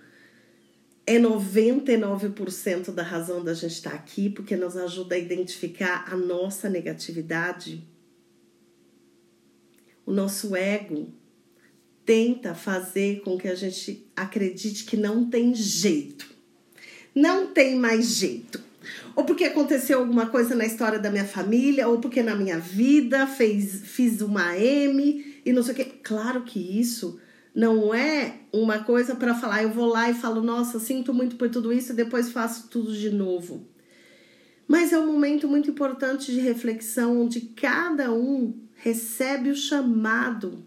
é 1.06 1.20
99% 1.20 2.90
da 2.92 3.02
razão 3.02 3.44
da 3.44 3.54
gente 3.54 3.72
estar 3.72 3.94
aqui, 3.94 4.28
porque 4.28 4.56
nos 4.56 4.76
ajuda 4.76 5.14
a 5.14 5.18
identificar 5.18 6.04
a 6.12 6.16
nossa 6.16 6.68
negatividade. 6.68 7.86
O 10.04 10.12
nosso 10.12 10.56
ego 10.56 11.12
tenta 12.04 12.54
fazer 12.54 13.20
com 13.20 13.38
que 13.38 13.48
a 13.48 13.54
gente 13.54 14.06
acredite 14.16 14.84
que 14.84 14.96
não 14.96 15.28
tem 15.30 15.54
jeito. 15.54 16.28
Não 17.14 17.52
tem 17.52 17.76
mais 17.76 18.06
jeito. 18.16 18.60
Ou 19.14 19.25
porque 19.25 19.44
aconteceu 19.44 20.00
alguma 20.00 20.26
coisa 20.26 20.54
na 20.54 20.66
história 20.66 20.98
da 20.98 21.10
minha 21.10 21.25
família, 21.25 21.88
ou 21.88 21.98
porque 21.98 22.22
na 22.22 22.34
minha 22.34 22.58
vida 22.58 23.26
fez, 23.26 23.82
fiz 23.84 24.20
uma 24.20 24.56
M 24.58 25.40
e 25.44 25.52
não 25.52 25.62
sei 25.62 25.72
o 25.72 25.76
que. 25.76 25.84
Claro 25.84 26.42
que 26.42 26.58
isso 26.58 27.18
não 27.56 27.94
é 27.94 28.40
uma 28.52 28.80
coisa 28.80 29.16
para 29.16 29.34
falar, 29.34 29.62
eu 29.62 29.70
vou 29.70 29.86
lá 29.86 30.10
e 30.10 30.14
falo, 30.14 30.42
nossa, 30.42 30.78
sinto 30.78 31.14
muito 31.14 31.36
por 31.36 31.48
tudo 31.48 31.72
isso 31.72 31.92
e 31.92 31.96
depois 31.96 32.30
faço 32.30 32.68
tudo 32.68 32.94
de 32.94 33.08
novo. 33.08 33.66
Mas 34.68 34.92
é 34.92 34.98
um 34.98 35.06
momento 35.06 35.48
muito 35.48 35.70
importante 35.70 36.30
de 36.30 36.38
reflexão 36.38 37.22
onde 37.22 37.40
cada 37.40 38.12
um 38.12 38.60
recebe 38.75 39.48
o 39.48 39.56
chamado 39.56 40.66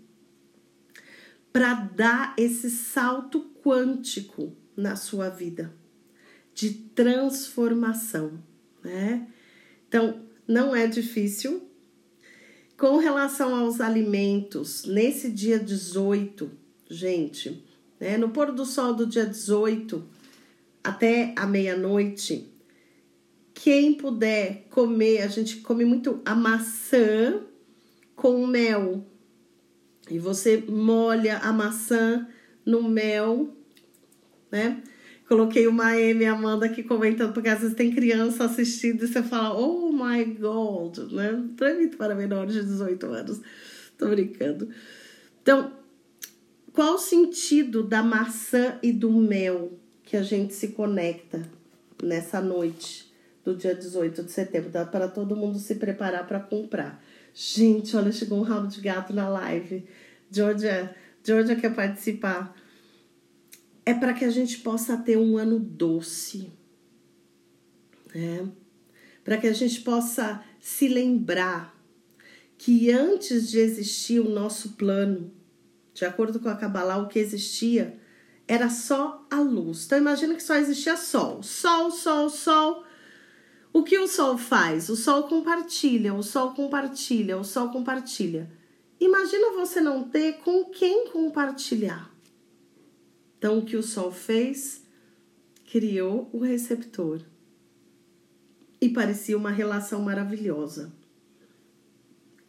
para 1.53 1.75
dar 1.75 2.34
esse 2.36 2.72
salto 2.72 3.51
quântico 3.63 4.58
na 4.75 4.96
sua 4.96 5.29
vida 5.29 5.72
de 6.55 6.72
transformação, 6.74 8.43
né? 8.84 9.27
Então, 9.88 10.24
não 10.48 10.75
é 10.75 10.88
difícil. 10.88 11.69
Com 12.75 12.98
relação 12.98 13.53
aos 13.53 13.79
alimentos, 13.79 14.86
nesse 14.86 15.29
dia 15.29 15.60
18, 15.60 16.59
gente, 16.89 17.63
né? 18.00 18.17
No 18.17 18.29
pôr 18.29 18.51
do 18.51 18.65
sol 18.65 18.93
do 18.93 19.05
dia 19.05 19.25
18 19.25 20.03
até 20.84 21.34
a 21.38 21.46
meia-noite, 21.46 22.51
quem 23.53 23.93
puder 23.93 24.67
comer, 24.69 25.22
a 25.22 25.27
gente 25.27 25.58
come 25.58 25.86
muito 25.86 26.22
a 26.25 26.34
maçã 26.34 27.41
com 28.15 28.48
mel. 28.48 29.05
E 30.10 30.17
você 30.17 30.63
molha 30.67 31.38
a 31.38 31.53
maçã 31.53 32.27
no 32.65 32.81
mel, 32.81 33.53
né? 34.51 34.81
Coloquei 35.27 35.67
uma 35.67 35.96
M 35.96 36.25
Amanda 36.25 36.65
aqui 36.65 36.81
comentando, 36.81 37.34
porque 37.34 37.50
às 37.50 37.60
vezes 37.60 37.75
tem 37.75 37.93
criança 37.93 38.46
assistindo 38.46 39.03
e 39.03 39.08
você 39.08 39.22
fala, 39.22 39.55
oh 39.55 39.91
my 39.91 40.25
god, 40.25 40.98
né? 41.12 41.43
Transmito 41.55 41.98
para 41.98 42.15
menores 42.15 42.55
de 42.55 42.63
18 42.63 43.05
anos. 43.05 43.41
Tô 43.96 44.08
brincando. 44.08 44.69
Então, 45.41 45.72
qual 46.79 46.95
o 46.95 46.98
sentido 46.98 47.83
da 47.83 48.01
maçã 48.01 48.79
e 48.81 48.93
do 48.93 49.12
mel 49.12 49.77
que 50.01 50.15
a 50.15 50.24
gente 50.24 50.53
se 50.53 50.69
conecta 50.69 51.43
nessa 52.01 52.39
noite 52.39 53.13
do 53.43 53.53
dia 53.53 53.75
18 53.75 54.24
de 54.24 54.31
setembro? 54.31 54.69
Dá 54.69 54.86
para 54.86 55.09
todo 55.09 55.36
mundo 55.36 55.59
se 55.59 55.75
preparar 55.75 56.25
para 56.25 56.39
comprar. 56.39 57.03
Gente, 57.33 57.98
olha, 57.98 58.13
chegou 58.13 58.39
um 58.39 58.43
rabo 58.43 58.67
de 58.67 58.79
gato 58.79 59.12
na 59.12 59.27
live. 59.27 59.86
Georgia, 60.31 60.95
Georgia 61.21 61.57
quer 61.57 61.75
participar. 61.75 62.55
É 63.86 63.93
para 63.93 64.13
que 64.13 64.24
a 64.24 64.29
gente 64.31 64.59
possa 64.59 64.95
ter 64.95 65.17
um 65.17 65.38
ano 65.38 65.59
doce, 65.59 66.50
né? 68.15 68.48
Para 69.21 69.38
que 69.38 69.48
a 69.48 69.53
gente 69.53 69.81
possa 69.81 70.41
se 70.62 70.88
lembrar 70.88 71.77
que 72.57 72.89
antes 72.89 73.51
de 73.51 73.59
existir 73.59 74.21
o 74.21 74.29
nosso 74.29 74.77
plano, 74.77 75.38
de 75.93 76.05
acordo 76.05 76.39
com 76.39 76.50
a 76.50 76.55
Kabbalah, 76.55 76.98
o 76.98 77.08
que 77.08 77.19
existia 77.19 78.00
era 78.48 78.69
só 78.69 79.25
a 79.29 79.39
luz. 79.39 79.86
Então 79.86 79.98
imagina 79.98 80.36
que 80.36 80.43
só 80.43 80.55
existia 80.55 80.98
sol. 80.98 81.43
Sol, 81.43 81.91
sol, 81.91 82.29
sol. 82.29 82.84
O 83.72 83.84
que 83.84 83.98
o 83.98 84.08
sol 84.08 84.38
faz? 84.38 84.89
O 84.89 84.96
sol 84.96 85.24
compartilha, 85.24 86.13
o 86.13 86.24
sol 86.24 86.53
compartilha, 86.53 87.38
o 87.38 87.43
sol 87.43 87.69
compartilha. 87.69 88.51
Imagina 89.00 89.53
você 89.53 89.79
não 89.79 90.03
ter 90.03 90.39
com 90.39 90.65
quem 90.65 91.08
compartilhar. 91.10 92.12
Então, 93.38 93.60
o 93.60 93.65
que 93.65 93.77
o 93.77 93.84
Sol 93.84 94.12
fez? 94.12 94.84
Criou 95.72 96.29
o 96.34 96.39
receptor. 96.39 97.22
E 98.81 98.89
parecia 98.89 99.38
uma 99.38 99.50
relação 99.50 100.01
maravilhosa. 100.01 100.91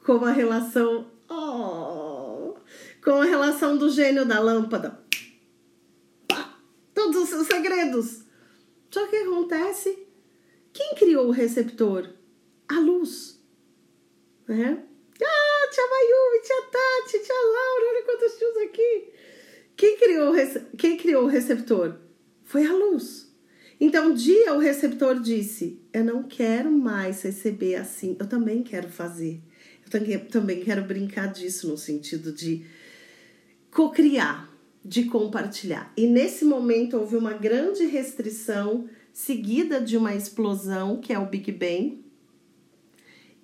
Como 0.05 0.25
a 0.25 0.33
relação. 0.33 1.07
Oh, 1.29 2.00
com 3.03 3.13
a 3.13 3.25
relação 3.25 3.77
do 3.77 3.91
gênio 3.91 4.25
da 4.25 4.41
lâmpada. 4.41 4.99
Pá, 6.29 6.59
todos 6.95 7.23
os 7.23 7.29
seus 7.29 7.47
segredos. 7.47 8.25
Só 8.91 9.07
que 9.07 9.17
acontece? 9.17 10.07
Quem 10.73 10.95
criou 10.95 11.29
o 11.29 11.33
receptor? 11.33 12.09
A 12.69 12.79
luz. 12.79 13.41
Né? 14.49 14.85
Ah, 15.23 15.71
tia 15.71 15.85
Mayumi, 15.89 16.43
tia 16.43 16.63
Tati, 16.63 17.25
tia 17.25 17.35
Laura, 17.35 17.85
olha 17.89 18.03
quantos 18.05 18.39
tios 18.39 18.57
aqui. 18.59 19.13
Quem 19.77 19.97
criou, 19.97 20.35
quem 20.77 20.97
criou 20.97 21.25
o 21.25 21.29
receptor? 21.29 21.97
Foi 22.45 22.67
a 22.67 22.73
luz. 22.73 23.31
Então, 23.81 24.11
um 24.11 24.15
dia 24.15 24.53
o 24.55 24.59
receptor 24.59 25.21
disse: 25.21 25.81
Eu 25.93 26.05
não 26.05 26.25
quero 26.25 26.71
mais 26.71 27.23
receber 27.23 27.77
assim, 27.77 28.17
eu 28.21 28.27
também 28.27 28.63
quero 28.63 28.89
fazer. 28.89 29.41
Eu 29.93 30.29
também 30.29 30.63
quero 30.63 30.83
brincar 30.83 31.33
disso 31.33 31.69
no 31.69 31.77
sentido 31.77 32.33
de 32.33 32.65
co-criar, 33.71 34.51
de 34.85 35.05
compartilhar. 35.05 35.93
E 35.97 36.07
nesse 36.07 36.45
momento 36.45 36.97
houve 36.97 37.17
uma 37.17 37.33
grande 37.33 37.85
restrição, 37.87 38.89
seguida 39.13 39.81
de 39.81 39.97
uma 39.97 40.15
explosão, 40.15 41.01
que 41.01 41.13
é 41.13 41.19
o 41.19 41.27
Big 41.27 41.53
Bang, 41.53 42.05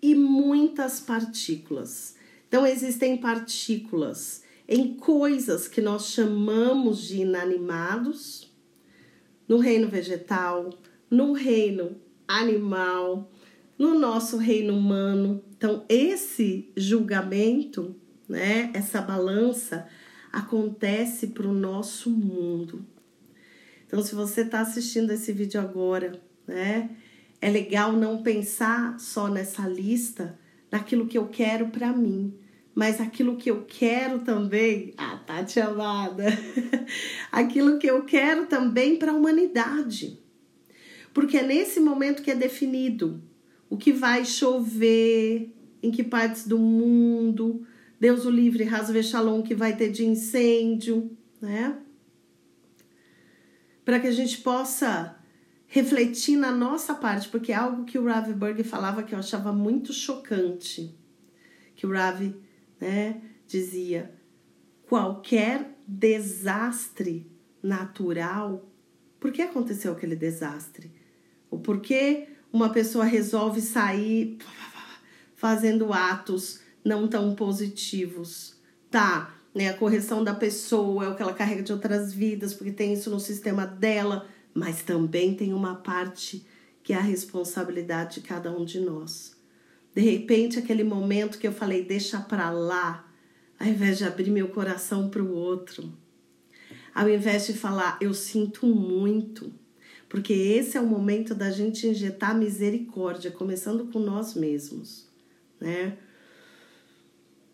e 0.01 0.15
muitas 0.15 1.01
partículas. 1.01 2.17
Então, 2.49 2.67
existem 2.67 3.17
partículas 3.17 4.43
em 4.69 4.95
coisas 4.95 5.69
que 5.69 5.81
nós 5.81 6.11
chamamos 6.11 7.03
de 7.03 7.23
inanimados, 7.23 8.53
no 9.49 9.59
reino 9.59 9.89
vegetal, 9.89 10.71
no 11.11 11.33
reino 11.33 11.97
animal, 12.27 13.31
no 13.79 13.99
nosso 13.99 14.37
reino 14.37 14.77
humano. 14.77 15.43
Então, 15.57 15.85
esse 15.89 16.71
julgamento, 16.77 17.95
né, 18.29 18.71
essa 18.75 19.01
balança, 19.01 19.87
acontece 20.37 21.29
para 21.29 21.49
o 21.49 21.55
nosso 21.55 22.11
mundo. 22.11 22.85
Então, 23.87 24.03
se 24.03 24.15
você 24.15 24.43
está 24.43 24.61
assistindo 24.61 25.11
esse 25.11 25.33
vídeo 25.33 25.59
agora, 25.59 26.21
né, 26.47 26.91
é 27.41 27.49
legal 27.49 27.93
não 27.93 28.23
pensar 28.23 29.01
só 29.01 29.29
nessa 29.29 29.67
lista 29.67 30.39
daquilo 30.71 31.07
que 31.07 31.17
eu 31.17 31.29
quero 31.29 31.69
para 31.69 31.91
mim, 31.91 32.35
mas 32.75 33.01
aquilo 33.01 33.37
que 33.37 33.51
eu 33.51 33.65
quero 33.67 34.19
também, 34.19 34.93
ah, 34.99 35.17
Tati 35.27 35.59
amada, 35.59 36.27
aquilo 37.33 37.79
que 37.79 37.87
eu 37.87 38.05
quero 38.05 38.45
também 38.45 38.99
para 38.99 39.13
a 39.13 39.17
humanidade. 39.17 40.21
Porque 41.15 41.39
é 41.39 41.43
nesse 41.43 41.81
momento 41.81 42.23
que 42.23 42.31
é 42.31 42.35
definido 42.35 43.23
o 43.71 43.79
que 43.79 43.91
vai 43.91 44.27
chover, 44.27 45.51
em 45.83 45.91
que 45.91 46.05
partes 46.05 46.47
do 46.47 46.59
mundo, 46.59 47.67
Deus 47.99 48.27
o 48.27 48.31
livre, 48.31 48.65
Rasve 48.65 49.03
Shalom, 49.03 49.43
que 49.43 49.55
vai 49.55 49.77
ter 49.77 49.91
de 49.91 50.05
incêndio, 50.05 51.17
né? 51.41 51.79
Para 53.85 53.99
que 54.01 54.07
a 54.07 54.13
gente 54.13 54.39
possa 54.39 55.17
refletir 55.67 56.37
na 56.37 56.53
nossa 56.53 56.95
parte, 56.95 57.29
porque 57.29 57.53
é 57.53 57.55
algo 57.55 57.85
que 57.85 57.99
o 57.99 58.05
Rav 58.05 58.33
Berg 58.33 58.63
falava 58.63 59.03
que 59.03 59.15
eu 59.15 59.19
achava 59.19 59.53
muito 59.53 59.93
chocante. 59.93 60.95
Que 61.75 61.87
o 61.87 61.93
Rav 61.93 62.35
né, 62.81 63.23
dizia: 63.47 64.15
qualquer 64.89 65.77
desastre 65.87 67.31
natural, 67.63 68.69
por 69.19 69.33
que 69.33 69.43
aconteceu 69.43 69.93
aquele 69.93 70.17
desastre? 70.17 70.93
Ou 71.51 71.59
por 71.59 71.81
que 71.81 72.29
uma 72.53 72.71
pessoa 72.71 73.05
resolve 73.05 73.61
sair 73.61 74.39
fazendo 75.35 75.93
atos 75.93 76.61
não 76.87 77.09
tão 77.09 77.35
positivos? 77.35 78.55
Tá, 78.91 79.35
né? 79.53 79.69
A 79.69 79.75
correção 79.75 80.23
da 80.23 80.33
pessoa 80.33 81.05
é 81.05 81.09
o 81.09 81.17
que 81.17 81.23
ela 81.23 81.35
carrega 81.35 81.63
de 81.63 81.73
outras 81.73 82.15
vidas, 82.15 82.55
porque 82.55 82.71
tem 82.71 82.93
isso 82.93 83.11
no 83.11 83.19
sistema 83.19 83.67
dela, 83.67 84.27
mas 84.55 84.83
também 84.83 85.35
tem 85.35 85.53
uma 85.53 85.75
parte 85.75 86.47
que 86.83 86.93
é 86.93 86.97
a 86.97 87.01
responsabilidade 87.01 88.21
de 88.21 88.27
cada 88.27 88.57
um 88.57 88.65
de 88.65 88.79
nós. 88.79 89.37
De 89.93 90.01
repente, 90.01 90.59
aquele 90.59 90.85
momento 90.85 91.39
que 91.39 91.47
eu 91.49 91.53
falei, 91.53 91.83
deixa 91.83 92.21
pra 92.21 92.51
lá, 92.51 93.11
ao 93.59 93.67
invés 93.67 93.99
de 93.99 94.05
abrir 94.05 94.31
meu 94.31 94.49
coração 94.49 95.09
para 95.09 95.23
o 95.23 95.35
outro, 95.35 95.93
ao 96.95 97.09
invés 97.09 97.47
de 97.47 97.55
falar, 97.55 97.99
eu 98.01 98.15
sinto 98.15 98.67
muito, 98.67 99.53
porque 100.09 100.33
esse 100.33 100.77
é 100.77 100.81
o 100.81 100.87
momento 100.87 101.35
da 101.35 101.51
gente 101.51 101.87
injetar 101.89 102.39
misericórdia, 102.39 103.31
começando 103.31 103.91
com 103.91 103.99
nós 103.99 104.35
mesmos, 104.35 105.09
né? 105.59 105.99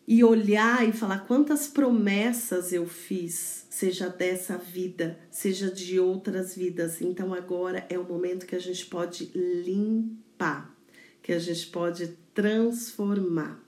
E 0.07 0.25
olhar 0.25 0.87
e 0.87 0.93
falar 0.93 1.21
quantas 1.27 1.69
promessas 1.69 2.73
eu 2.73 2.87
fiz, 2.87 3.67
seja 3.71 4.09
dessa 4.09 4.59
vida, 4.59 5.19
seja 5.31 5.71
de 5.71 6.01
outras 6.01 6.57
vidas. 6.57 7.01
Então 7.01 7.33
agora 7.33 7.87
é 7.89 7.99
o 7.99 8.05
momento 8.05 8.47
que 8.47 8.57
a 8.57 8.61
gente 8.61 8.85
pode 8.87 9.31
limpar, 9.35 10.77
que 11.23 11.33
a 11.33 11.39
gente 11.39 11.69
pode 11.69 12.19
transformar. 12.35 13.63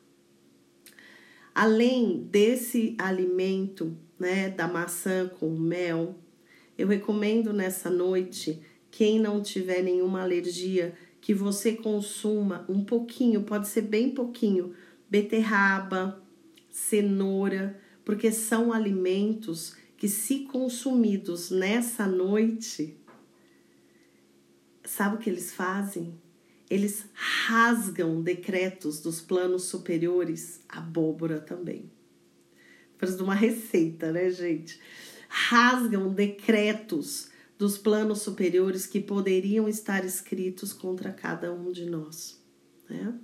Além 1.54 2.24
desse 2.24 2.96
alimento, 2.98 3.96
né, 4.18 4.50
da 4.50 4.66
maçã 4.66 5.28
com 5.28 5.50
mel, 5.50 6.18
eu 6.76 6.88
recomendo 6.88 7.52
nessa 7.52 7.88
noite, 7.88 8.60
quem 8.90 9.20
não 9.20 9.40
tiver 9.40 9.82
nenhuma 9.82 10.22
alergia, 10.22 10.94
que 11.20 11.32
você 11.32 11.72
consuma 11.72 12.64
um 12.68 12.84
pouquinho, 12.84 13.44
pode 13.44 13.68
ser 13.68 13.82
bem 13.82 14.10
pouquinho, 14.10 14.74
beterraba, 15.08 16.23
cenoura, 16.74 17.80
porque 18.04 18.32
são 18.32 18.72
alimentos 18.72 19.76
que, 19.96 20.08
se 20.08 20.40
consumidos 20.40 21.48
nessa 21.48 22.04
noite, 22.04 22.98
sabe 24.84 25.14
o 25.14 25.18
que 25.20 25.30
eles 25.30 25.54
fazem? 25.54 26.18
Eles 26.68 27.06
rasgam 27.14 28.20
decretos 28.20 29.00
dos 29.00 29.20
planos 29.20 29.64
superiores, 29.66 30.62
abóbora 30.68 31.38
também. 31.38 31.92
Parece 32.98 33.22
uma 33.22 33.37
receita, 33.37 34.10
né, 34.10 34.28
gente? 34.30 34.80
Rasgam 35.28 36.12
decretos 36.12 37.30
dos 37.56 37.78
planos 37.78 38.22
superiores 38.22 38.84
que 38.84 39.00
poderiam 39.00 39.68
estar 39.68 40.04
escritos 40.04 40.72
contra 40.72 41.12
cada 41.12 41.52
um 41.52 41.70
de 41.70 41.87
nós, 41.87 42.42
né? 42.90 43.16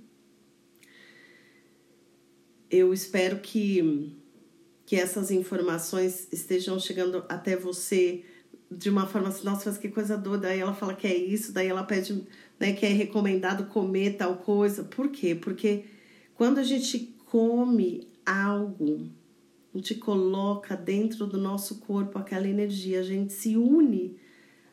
Eu 2.71 2.93
espero 2.93 3.39
que, 3.39 4.15
que 4.85 4.95
essas 4.95 5.29
informações 5.29 6.29
estejam 6.31 6.79
chegando 6.79 7.25
até 7.27 7.57
você 7.57 8.23
de 8.71 8.89
uma 8.89 9.05
forma 9.05 9.27
assim, 9.27 9.43
nossa, 9.43 9.69
mas 9.69 9.77
que 9.77 9.89
coisa 9.89 10.17
doida. 10.17 10.47
Aí 10.47 10.61
ela 10.61 10.73
fala 10.73 10.95
que 10.95 11.05
é 11.05 11.13
isso, 11.13 11.51
daí 11.51 11.67
ela 11.67 11.83
pede 11.83 12.25
né, 12.57 12.71
que 12.71 12.85
é 12.85 12.89
recomendado 12.89 13.65
comer 13.65 14.15
tal 14.15 14.37
coisa. 14.37 14.85
Por 14.85 15.09
quê? 15.09 15.35
Porque 15.35 15.83
quando 16.33 16.59
a 16.59 16.63
gente 16.63 17.13
come 17.25 18.07
algo, 18.25 19.09
a 19.73 19.77
gente 19.77 19.95
coloca 19.95 20.75
dentro 20.77 21.27
do 21.27 21.37
nosso 21.37 21.79
corpo 21.79 22.17
aquela 22.17 22.47
energia, 22.47 23.01
a 23.01 23.03
gente 23.03 23.33
se 23.33 23.57
une 23.57 24.15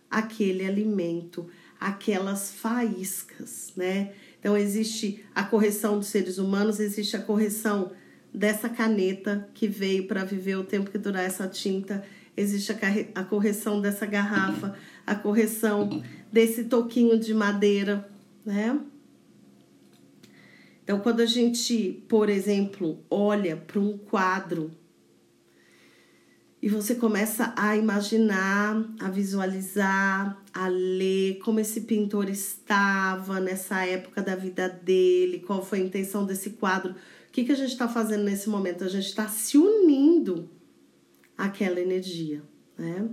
àquele 0.08 0.64
alimento, 0.64 1.48
aquelas 1.80 2.52
faíscas, 2.52 3.72
né? 3.76 4.14
Então 4.38 4.56
existe 4.56 5.24
a 5.34 5.42
correção 5.42 5.98
dos 5.98 6.08
seres 6.08 6.38
humanos, 6.38 6.80
existe 6.80 7.16
a 7.16 7.22
correção 7.22 7.92
dessa 8.32 8.68
caneta 8.68 9.48
que 9.54 9.66
veio 9.66 10.06
para 10.06 10.24
viver 10.24 10.56
o 10.56 10.64
tempo 10.64 10.90
que 10.90 10.98
durar 10.98 11.24
essa 11.24 11.48
tinta, 11.48 12.04
existe 12.36 12.72
a, 13.14 13.24
correção 13.24 13.80
dessa 13.80 14.06
garrafa, 14.06 14.76
a 15.06 15.14
correção 15.14 16.02
desse 16.32 16.64
toquinho 16.64 17.18
de 17.18 17.34
madeira, 17.34 18.08
né? 18.44 18.78
Então, 20.84 21.00
quando 21.00 21.20
a 21.20 21.26
gente, 21.26 22.02
por 22.08 22.30
exemplo, 22.30 23.04
olha 23.10 23.56
para 23.56 23.78
um 23.78 23.98
quadro 23.98 24.70
e 26.60 26.68
você 26.68 26.96
começa 26.96 27.52
a 27.56 27.76
imaginar, 27.76 28.84
a 28.98 29.08
visualizar, 29.08 30.42
a 30.52 30.66
ler 30.66 31.38
como 31.38 31.60
esse 31.60 31.82
pintor 31.82 32.28
estava 32.28 33.38
nessa 33.38 33.86
época 33.86 34.20
da 34.20 34.34
vida 34.34 34.68
dele, 34.68 35.38
qual 35.38 35.64
foi 35.64 35.80
a 35.80 35.84
intenção 35.84 36.26
desse 36.26 36.50
quadro, 36.50 36.92
o 36.92 37.30
que, 37.30 37.44
que 37.44 37.52
a 37.52 37.54
gente 37.54 37.70
está 37.70 37.86
fazendo 37.86 38.24
nesse 38.24 38.48
momento? 38.48 38.82
A 38.82 38.88
gente 38.88 39.06
está 39.06 39.28
se 39.28 39.56
unindo 39.56 40.50
àquela 41.36 41.80
energia, 41.80 42.42
né? 42.76 43.08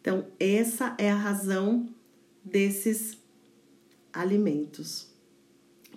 Então, 0.00 0.26
essa 0.38 0.94
é 0.98 1.10
a 1.10 1.16
razão 1.16 1.88
desses 2.44 3.18
alimentos 4.12 5.08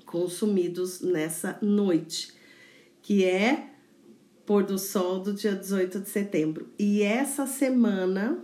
consumidos 0.05 1.01
nessa 1.01 1.59
noite, 1.61 2.33
que 3.01 3.23
é 3.23 3.69
pôr 4.47 4.63
do 4.63 4.79
sol 4.79 5.19
do 5.19 5.33
dia 5.33 5.53
18 5.53 5.99
de 5.99 6.09
setembro. 6.09 6.69
E 6.79 7.03
essa 7.03 7.45
semana, 7.45 8.39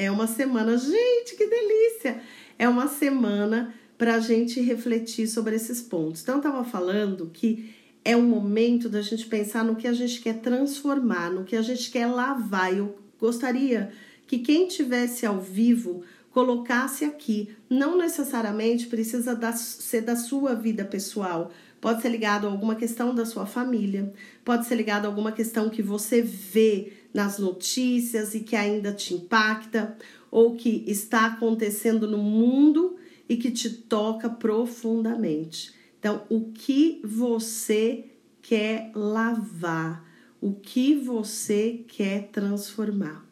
É 0.00 0.10
uma 0.12 0.28
semana, 0.28 0.78
gente, 0.78 1.34
que 1.36 1.44
delícia! 1.44 2.20
É 2.56 2.68
uma 2.68 2.86
semana 2.86 3.74
para 3.98 4.14
a 4.14 4.20
gente 4.20 4.60
refletir 4.60 5.26
sobre 5.26 5.56
esses 5.56 5.82
pontos. 5.82 6.22
Então, 6.22 6.36
eu 6.36 6.38
estava 6.38 6.64
falando 6.64 7.28
que 7.34 7.74
é 8.04 8.16
o 8.16 8.22
momento 8.22 8.88
da 8.88 9.02
gente 9.02 9.26
pensar 9.26 9.64
no 9.64 9.74
que 9.74 9.88
a 9.88 9.92
gente 9.92 10.20
quer 10.20 10.38
transformar, 10.40 11.32
no 11.32 11.42
que 11.42 11.56
a 11.56 11.62
gente 11.62 11.90
quer 11.90 12.06
lavar. 12.06 12.72
Eu 12.76 12.96
gostaria 13.20 13.90
que 14.24 14.38
quem 14.38 14.68
tivesse 14.68 15.26
ao 15.26 15.40
vivo 15.40 16.04
colocasse 16.30 17.04
aqui. 17.04 17.48
Não 17.68 17.98
necessariamente 17.98 18.86
precisa 18.86 19.34
da, 19.34 19.52
ser 19.52 20.02
da 20.02 20.14
sua 20.14 20.54
vida 20.54 20.84
pessoal. 20.84 21.50
Pode 21.80 22.02
ser 22.02 22.08
ligado 22.08 22.46
a 22.46 22.50
alguma 22.50 22.74
questão 22.74 23.14
da 23.14 23.24
sua 23.24 23.46
família, 23.46 24.12
pode 24.44 24.66
ser 24.66 24.74
ligado 24.74 25.04
a 25.04 25.08
alguma 25.08 25.30
questão 25.30 25.70
que 25.70 25.82
você 25.82 26.20
vê 26.20 26.92
nas 27.14 27.38
notícias 27.38 28.34
e 28.34 28.40
que 28.40 28.56
ainda 28.56 28.92
te 28.92 29.14
impacta, 29.14 29.96
ou 30.30 30.56
que 30.56 30.84
está 30.86 31.26
acontecendo 31.26 32.06
no 32.06 32.18
mundo 32.18 32.96
e 33.28 33.36
que 33.36 33.50
te 33.50 33.70
toca 33.70 34.28
profundamente. 34.28 35.72
Então, 35.98 36.22
o 36.28 36.52
que 36.52 37.00
você 37.04 38.04
quer 38.42 38.90
lavar? 38.94 40.04
O 40.40 40.52
que 40.52 40.94
você 40.94 41.84
quer 41.88 42.28
transformar? 42.28 43.26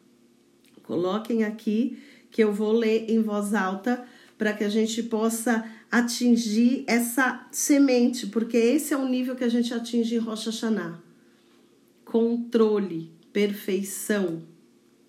Coloquem 0.83 1.43
aqui 1.43 1.97
que 2.29 2.43
eu 2.43 2.51
vou 2.51 2.71
ler 2.71 3.09
em 3.09 3.21
voz 3.21 3.53
alta 3.53 4.05
para 4.37 4.53
que 4.53 4.63
a 4.63 4.69
gente 4.69 5.01
possa 5.03 5.65
atingir 5.91 6.83
essa 6.87 7.47
semente, 7.51 8.27
porque 8.27 8.57
esse 8.57 8.93
é 8.93 8.97
o 8.97 9.07
nível 9.07 9.35
que 9.35 9.43
a 9.43 9.49
gente 9.49 9.73
atinge 9.73 10.15
em 10.15 10.19
Rocha 10.19 10.49
Hashanah. 10.49 11.01
Controle, 12.03 13.11
perfeição. 13.31 14.43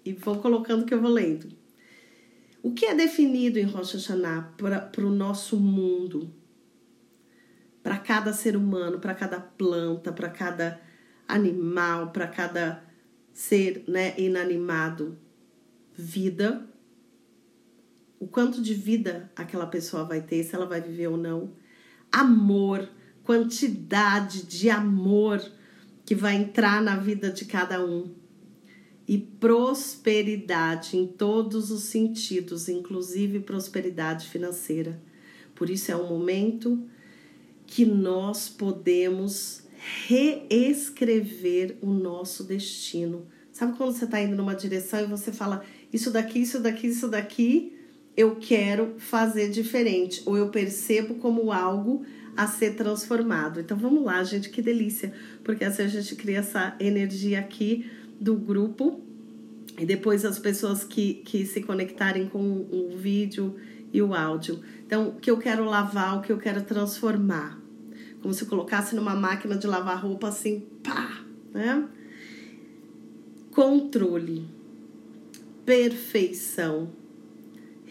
E 0.05 0.12
vou 0.12 0.38
colocando 0.38 0.85
que 0.85 0.95
eu 0.95 1.01
vou 1.01 1.11
lendo. 1.11 1.59
O 2.62 2.73
que 2.73 2.87
é 2.87 2.95
definido 2.95 3.59
em 3.59 3.64
Rosh 3.64 3.95
Hashanah 3.95 4.55
para 4.57 5.07
o 5.07 5.11
nosso 5.11 5.59
mundo? 5.59 6.33
Para 7.83 7.99
cada 7.99 8.33
ser 8.33 8.57
humano, 8.57 8.99
para 8.99 9.14
cada 9.14 9.41
planta, 9.41 10.12
para 10.12 10.29
cada 10.29 10.81
animal, 11.27 12.11
para 12.11 12.27
cada 12.27 12.85
ser 13.33 13.85
né, 13.87 14.14
inanimado. 14.19 15.17
Vida. 15.95 16.69
O 18.18 18.26
quanto 18.26 18.61
de 18.61 18.74
vida 18.74 19.31
aquela 19.37 19.66
pessoa 19.66 20.04
vai 20.04 20.20
ter, 20.20 20.42
se 20.42 20.54
ela 20.54 20.66
vai 20.66 20.81
viver 20.81 21.09
ou 21.09 21.16
não. 21.16 21.52
Amor, 22.11 22.88
quantidade 23.22 24.42
de 24.44 24.70
amor 24.70 25.40
que 26.04 26.14
vai 26.14 26.37
entrar 26.37 26.83
na 26.83 26.96
vida 26.96 27.31
de 27.31 27.44
cada 27.44 27.85
um 27.85 28.14
e 29.07 29.16
prosperidade 29.16 30.96
em 30.96 31.07
todos 31.07 31.70
os 31.70 31.85
sentidos, 31.85 32.68
inclusive 32.68 33.40
prosperidade 33.40 34.28
financeira. 34.28 35.00
Por 35.54 35.70
isso 35.70 35.90
é 35.90 35.96
um 35.96 36.09
momento 36.09 36.87
que 37.66 37.87
nós 37.87 38.48
podemos 38.48 39.62
reescrever 40.07 41.78
o 41.81 41.90
nosso 41.90 42.44
destino. 42.44 43.26
Sabe 43.50 43.76
quando 43.76 43.92
você 43.92 44.04
está 44.04 44.20
indo 44.20 44.37
numa 44.37 44.54
direção 44.54 45.00
e 45.00 45.07
você 45.07 45.33
fala 45.33 45.64
isso 45.92 46.11
daqui, 46.11 46.40
isso 46.40 46.61
daqui, 46.61 46.88
isso 46.88 47.09
daqui, 47.09 47.78
eu 48.18 48.35
quero 48.35 48.96
fazer 48.98 49.48
diferente, 49.48 50.24
ou 50.26 50.37
eu 50.37 50.48
percebo 50.48 51.14
como 51.14 51.52
algo 51.52 52.04
a 52.37 52.48
ser 52.48 52.74
transformado. 52.74 53.61
Então 53.61 53.76
vamos 53.76 54.04
lá, 54.04 54.24
gente, 54.24 54.50
que 54.50 54.61
delícia, 54.61 55.14
porque 55.44 55.64
assim 55.64 55.83
a 55.83 55.87
gente 55.87 56.16
cria 56.16 56.40
essa 56.40 56.74
energia 56.81 57.38
aqui 57.38 57.88
do 58.20 58.35
grupo 58.35 59.00
e 59.78 59.87
depois 59.87 60.24
as 60.24 60.37
pessoas 60.37 60.83
que, 60.83 61.14
que 61.24 61.46
se 61.46 61.62
conectarem 61.62 62.26
com 62.26 62.66
o 62.68 62.96
vídeo 62.96 63.54
e 63.92 64.02
o 64.02 64.12
áudio. 64.12 64.64
Então, 64.85 65.11
o 65.11 65.12
que 65.20 65.31
eu 65.31 65.38
quero 65.38 65.64
lavar, 65.64 66.18
o 66.18 66.20
que 66.20 66.33
eu 66.33 66.38
quero 66.38 66.62
transformar. 66.62 67.57
Como 68.20 68.35
se 68.35 68.46
colocasse 68.46 68.96
numa 68.96 69.14
máquina 69.14 69.57
de 69.57 69.68
lavar 69.68 70.02
roupa 70.02 70.26
assim, 70.26 70.66
pá, 70.83 71.24
né? 71.54 71.87
Controle, 73.52 74.44
perfeição, 75.64 76.90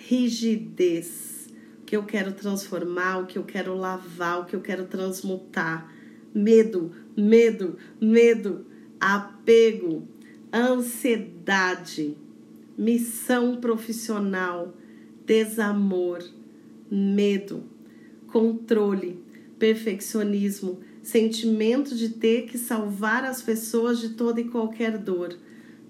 rigidez, 0.08 1.50
que 1.86 1.96
eu 1.96 2.04
quero 2.04 2.32
transformar, 2.32 3.20
o 3.20 3.26
que 3.26 3.38
eu 3.38 3.44
quero 3.44 3.76
lavar, 3.76 4.40
o 4.40 4.46
que 4.46 4.56
eu 4.56 4.62
quero 4.62 4.86
transmutar. 4.86 5.94
Medo, 6.34 6.92
medo, 7.16 7.78
medo, 8.00 8.66
apego, 9.00 10.08
ansiedade, 10.54 12.16
missão 12.78 13.58
profissional, 13.58 14.74
desamor, 15.26 16.24
medo, 16.90 17.64
controle, 18.28 19.22
perfeccionismo, 19.60 20.80
sentimento 21.04 21.94
de 21.96 22.10
ter 22.10 22.44
que 22.44 22.58
salvar 22.58 23.26
as 23.26 23.42
pessoas 23.42 24.00
de 24.00 24.10
toda 24.10 24.40
e 24.40 24.46
qualquer 24.46 24.98
dor, 24.98 25.38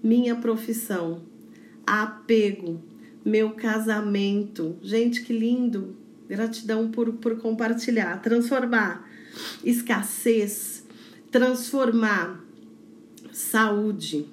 minha 0.02 0.34
profissão, 0.34 1.22
apego, 1.86 2.87
meu 3.28 3.50
casamento. 3.50 4.76
Gente, 4.82 5.22
que 5.22 5.32
lindo! 5.32 5.96
Gratidão 6.28 6.90
por, 6.90 7.12
por 7.14 7.38
compartilhar, 7.38 8.20
transformar, 8.20 9.08
escassez, 9.64 10.84
transformar, 11.30 12.44
saúde 13.32 14.26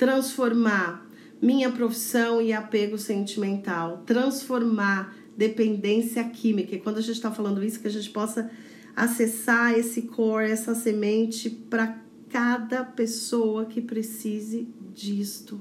transformar 0.00 1.06
minha 1.42 1.70
profissão 1.70 2.40
e 2.40 2.54
apego 2.54 2.96
sentimental, 2.96 4.02
transformar 4.06 5.14
dependência 5.36 6.24
química. 6.24 6.74
E 6.74 6.80
quando 6.80 6.96
a 6.96 7.02
gente 7.02 7.16
está 7.16 7.30
falando 7.30 7.62
isso, 7.62 7.78
que 7.78 7.86
a 7.86 7.90
gente 7.90 8.08
possa 8.08 8.50
acessar 8.96 9.74
esse 9.74 10.02
core, 10.02 10.50
essa 10.50 10.74
semente 10.74 11.50
para 11.50 11.98
cada 12.30 12.82
pessoa 12.82 13.66
que 13.66 13.82
precise 13.82 14.66
disto. 14.94 15.60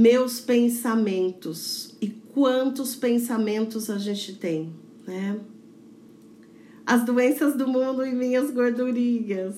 Meus 0.00 0.40
pensamentos 0.40 1.96
e 2.00 2.08
quantos 2.08 2.94
pensamentos 2.94 3.90
a 3.90 3.98
gente 3.98 4.34
tem, 4.36 4.72
né? 5.06 5.38
As 6.86 7.04
doenças 7.04 7.56
do 7.56 7.66
mundo 7.66 8.04
e 8.04 8.12
minhas 8.12 8.50
gordurinhas 8.50 9.56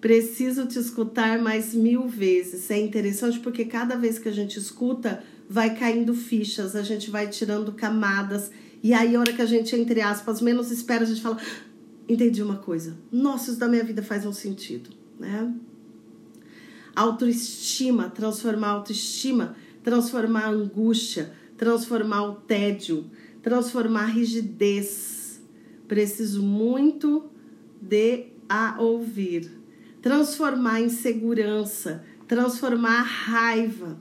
Preciso 0.00 0.66
te 0.66 0.78
escutar 0.78 1.38
mais 1.38 1.74
mil 1.74 2.08
vezes. 2.08 2.70
É 2.70 2.78
interessante 2.78 3.38
porque 3.38 3.66
cada 3.66 3.96
vez 3.96 4.18
que 4.18 4.28
a 4.28 4.32
gente 4.32 4.58
escuta, 4.58 5.22
vai 5.48 5.76
caindo 5.76 6.14
fichas, 6.14 6.74
a 6.74 6.82
gente 6.82 7.10
vai 7.10 7.28
tirando 7.28 7.72
camadas. 7.72 8.50
E 8.82 8.94
aí, 8.94 9.14
a 9.14 9.20
hora 9.20 9.32
que 9.32 9.42
a 9.42 9.46
gente, 9.46 9.76
entre 9.76 10.00
aspas, 10.00 10.40
menos 10.40 10.70
espera, 10.70 11.02
a 11.02 11.06
gente 11.06 11.20
fala: 11.20 11.36
entendi 12.08 12.42
uma 12.42 12.56
coisa. 12.56 12.96
Nossa, 13.12 13.50
isso 13.50 13.60
da 13.60 13.68
minha 13.68 13.84
vida 13.84 14.02
faz 14.02 14.24
um 14.24 14.32
sentido, 14.32 14.88
né? 15.18 15.52
Autoestima, 16.94 18.10
transformar 18.10 18.68
a 18.68 18.72
autoestima, 18.72 19.56
transformar 19.82 20.44
a 20.44 20.50
angústia, 20.50 21.32
transformar 21.56 22.24
o 22.24 22.34
tédio, 22.34 23.10
transformar 23.42 24.04
a 24.04 24.06
rigidez. 24.06 25.42
Preciso 25.86 26.42
muito 26.42 27.30
de 27.80 28.26
a 28.48 28.76
ouvir 28.80 29.60
transformar 30.02 30.80
em 30.80 30.88
segurança, 30.88 32.04
transformar 32.26 33.00
a 33.00 33.02
raiva, 33.02 33.98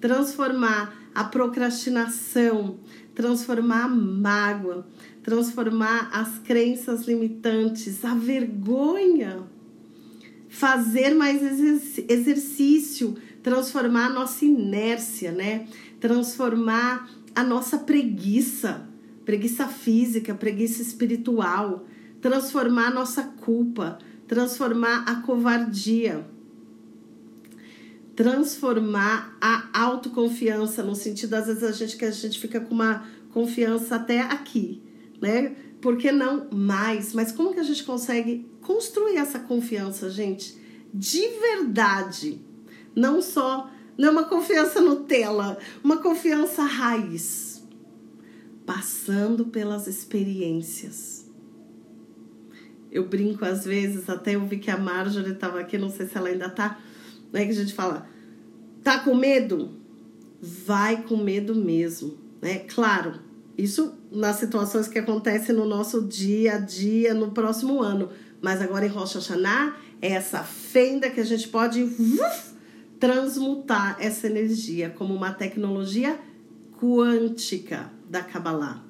transformar 0.00 0.94
a 1.14 1.24
procrastinação, 1.24 2.78
transformar 3.14 3.84
a 3.84 3.88
mágoa, 3.88 4.86
transformar 5.22 6.10
as 6.12 6.38
crenças 6.38 7.06
limitantes, 7.06 8.04
a 8.04 8.14
vergonha, 8.14 9.44
fazer 10.52 11.14
mais 11.14 11.42
exercício, 12.06 13.16
transformar 13.42 14.08
a 14.08 14.10
nossa 14.10 14.44
inércia, 14.44 15.32
né? 15.32 15.66
Transformar 15.98 17.08
a 17.34 17.42
nossa 17.42 17.78
preguiça, 17.78 18.86
preguiça 19.24 19.66
física, 19.66 20.34
preguiça 20.34 20.82
espiritual, 20.82 21.86
transformar 22.20 22.88
a 22.88 22.94
nossa 22.94 23.22
culpa, 23.22 23.98
transformar 24.28 25.04
a 25.08 25.22
covardia, 25.22 26.26
transformar 28.14 29.34
a 29.40 29.70
autoconfiança, 29.72 30.82
no 30.82 30.94
sentido, 30.94 31.32
às 31.32 31.46
vezes, 31.46 31.62
a 31.62 31.72
gente 31.72 31.96
que 31.96 32.04
a 32.04 32.10
gente 32.10 32.38
fica 32.38 32.60
com 32.60 32.74
uma 32.74 33.06
confiança 33.30 33.96
até 33.96 34.20
aqui, 34.20 34.82
né? 35.18 35.56
Por 35.82 35.98
que 35.98 36.10
não 36.10 36.48
mais? 36.50 37.12
Mas 37.12 37.30
como 37.30 37.52
que 37.52 37.60
a 37.60 37.64
gente 37.64 37.84
consegue 37.84 38.48
construir 38.62 39.16
essa 39.16 39.38
confiança, 39.38 40.08
gente? 40.08 40.56
De 40.94 41.20
verdade. 41.28 42.40
Não 42.96 43.20
só, 43.20 43.70
não 43.98 44.08
é 44.08 44.10
uma 44.12 44.24
confiança 44.24 44.80
Nutella, 44.80 45.58
uma 45.84 45.98
confiança 45.98 46.62
raiz. 46.62 47.62
Passando 48.64 49.46
pelas 49.46 49.86
experiências 49.86 51.22
eu 52.92 53.06
brinco 53.08 53.42
às 53.44 53.64
vezes, 53.64 54.08
até 54.10 54.34
eu 54.34 54.46
vi 54.46 54.58
que 54.58 54.70
a 54.70 54.76
Marjorie 54.76 55.32
estava 55.32 55.58
aqui, 55.58 55.78
não 55.78 55.88
sei 55.88 56.06
se 56.06 56.16
ela 56.16 56.28
ainda 56.28 56.46
está. 56.46 56.78
né? 57.32 57.46
Que 57.46 57.50
a 57.50 57.54
gente 57.54 57.72
fala, 57.72 58.06
tá 58.84 58.98
com 58.98 59.14
medo? 59.14 59.70
Vai 60.42 61.02
com 61.02 61.16
medo 61.16 61.54
mesmo, 61.54 62.18
né? 62.42 62.58
Claro, 62.58 63.14
isso 63.56 63.94
nas 64.10 64.36
situações 64.36 64.88
que 64.88 64.98
acontecem 64.98 65.54
no 65.54 65.64
nosso 65.64 66.02
dia 66.02 66.54
a 66.54 66.58
dia, 66.58 67.14
no 67.14 67.30
próximo 67.30 67.82
ano. 67.82 68.10
Mas 68.40 68.60
agora 68.60 68.86
em 68.86 68.88
Rosh 68.88 69.14
Hashanah, 69.14 69.76
é 70.00 70.12
essa 70.12 70.42
fenda 70.42 71.10
que 71.10 71.20
a 71.20 71.24
gente 71.24 71.48
pode 71.48 71.82
uf, 71.82 72.54
transmutar 72.98 73.96
essa 74.00 74.26
energia 74.26 74.90
como 74.90 75.14
uma 75.14 75.32
tecnologia 75.32 76.18
quântica 76.80 77.90
da 78.10 78.22
Kabbalah. 78.22 78.84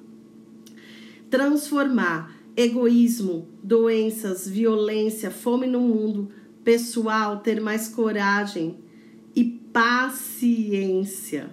Transformar 1.29 2.35
egoísmo, 2.55 3.47
doenças, 3.61 4.47
violência, 4.47 5.29
fome 5.29 5.67
no 5.67 5.79
mundo 5.79 6.31
pessoal, 6.63 7.39
ter 7.39 7.59
mais 7.59 7.87
coragem 7.87 8.77
e 9.35 9.43
paciência. 9.43 11.49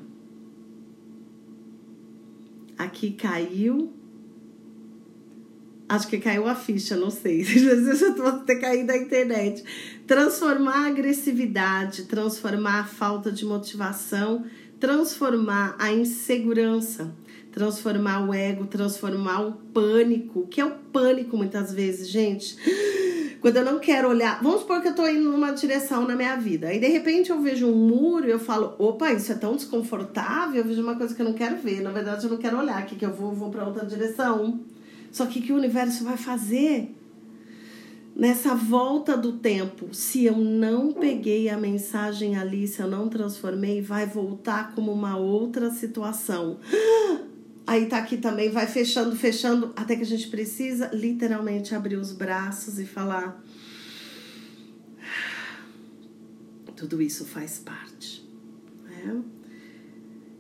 Aqui 2.81 3.11
caiu. 3.11 3.93
Acho 5.87 6.09
que 6.09 6.19
caiu 6.19 6.49
a 6.49 6.55
ficha, 6.55 6.97
não 6.97 7.11
sei. 7.11 7.43
Eu 7.45 8.15
vou 8.15 8.33
ter 8.41 8.57
caído 8.57 8.87
da 8.87 8.97
internet. 8.97 9.63
Transformar 10.07 10.85
a 10.85 10.87
agressividade, 10.87 12.05
transformar 12.05 12.81
a 12.81 12.85
falta 12.85 13.31
de 13.31 13.45
motivação, 13.45 14.47
transformar 14.79 15.77
a 15.79 15.93
insegurança, 15.93 17.15
transformar 17.53 18.27
o 18.27 18.33
ego, 18.33 18.67
transformar 18.67 19.43
o 19.43 19.53
pânico, 19.53 20.47
que 20.47 20.59
é 20.59 20.65
o 20.65 20.71
pânico 20.71 21.37
muitas 21.37 21.75
vezes, 21.75 22.09
gente. 22.09 22.57
Quando 23.41 23.57
eu 23.57 23.65
não 23.65 23.79
quero 23.79 24.09
olhar, 24.09 24.43
vamos 24.43 24.61
supor 24.61 24.83
que 24.83 24.89
eu 24.89 24.95
tô 24.95 25.07
indo 25.09 25.31
numa 25.31 25.53
direção 25.53 26.07
na 26.07 26.15
minha 26.15 26.37
vida, 26.37 26.69
aí 26.69 26.79
de 26.79 26.89
repente 26.89 27.31
eu 27.31 27.41
vejo 27.41 27.67
um 27.67 27.75
muro 27.75 28.27
e 28.27 28.31
eu 28.31 28.39
falo, 28.39 28.75
opa, 28.79 29.13
isso 29.13 29.33
é 29.33 29.35
tão 29.35 29.57
desconfortável, 29.57 30.61
eu 30.61 30.65
vejo 30.65 30.83
uma 30.83 30.95
coisa 30.95 31.15
que 31.15 31.23
eu 31.23 31.27
não 31.27 31.33
quero 31.33 31.57
ver, 31.57 31.81
na 31.81 31.91
verdade 31.91 32.25
eu 32.25 32.31
não 32.31 32.37
quero 32.37 32.59
olhar, 32.59 32.79
aqui 32.79 32.97
que 32.97 33.05
eu 33.05 33.13
vou, 33.13 33.33
vou 33.33 33.51
para 33.51 33.67
outra 33.67 33.87
direção. 33.87 34.61
Só 35.11 35.25
que 35.27 35.39
o 35.39 35.43
que 35.43 35.53
o 35.53 35.57
universo 35.57 36.05
vai 36.05 36.19
fazer? 36.19 36.95
Nessa 38.15 38.55
volta 38.55 39.17
do 39.17 39.33
tempo, 39.33 39.95
se 39.95 40.25
eu 40.25 40.37
não 40.37 40.93
peguei 40.93 41.49
a 41.49 41.57
mensagem 41.57 42.37
ali, 42.37 42.69
se 42.69 42.83
eu 42.83 42.89
não 42.89 43.09
transformei, 43.09 43.81
vai 43.81 44.05
voltar 44.05 44.75
como 44.75 44.93
uma 44.93 45.17
outra 45.17 45.71
situação. 45.71 46.59
Aí 47.71 47.87
tá 47.87 47.99
aqui 47.99 48.17
também, 48.17 48.51
vai 48.51 48.67
fechando, 48.67 49.15
fechando, 49.15 49.73
até 49.77 49.95
que 49.95 50.03
a 50.03 50.07
gente 50.07 50.27
precisa 50.27 50.91
literalmente 50.93 51.73
abrir 51.73 51.95
os 51.95 52.13
braços 52.13 52.81
e 52.81 52.85
falar: 52.85 53.41
tudo 56.75 57.01
isso 57.01 57.25
faz 57.25 57.61
parte. 57.61 58.29
Né? 58.83 59.23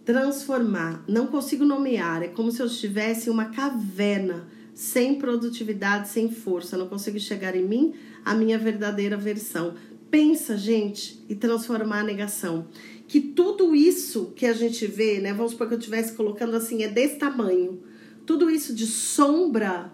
Transformar, 0.05 1.05
não 1.07 1.29
consigo 1.29 1.64
nomear, 1.64 2.21
é 2.21 2.27
como 2.27 2.51
se 2.51 2.61
eu 2.61 2.66
estivesse 2.66 3.29
em 3.29 3.33
uma 3.33 3.45
caverna, 3.51 4.49
sem 4.75 5.14
produtividade, 5.14 6.09
sem 6.09 6.33
força, 6.33 6.77
não 6.77 6.88
consigo 6.88 7.21
chegar 7.21 7.55
em 7.55 7.64
mim 7.64 7.95
a 8.25 8.35
minha 8.35 8.59
verdadeira 8.59 9.16
versão. 9.16 9.77
Pensa, 10.11 10.59
gente, 10.59 11.25
e 11.29 11.37
transformar 11.37 12.01
a 12.01 12.03
negação 12.03 12.66
que 13.11 13.20
tudo 13.20 13.75
isso 13.75 14.27
que 14.37 14.46
a 14.46 14.53
gente 14.53 14.87
vê, 14.87 15.18
né? 15.18 15.35
Vamos 15.35 15.51
supor 15.51 15.66
que 15.66 15.75
eu 15.75 15.79
estivesse 15.81 16.12
colocando 16.12 16.55
assim, 16.55 16.85
é 16.85 16.88
desse 16.88 17.16
tamanho. 17.16 17.83
Tudo 18.25 18.49
isso 18.49 18.73
de 18.73 18.87
sombra, 18.87 19.92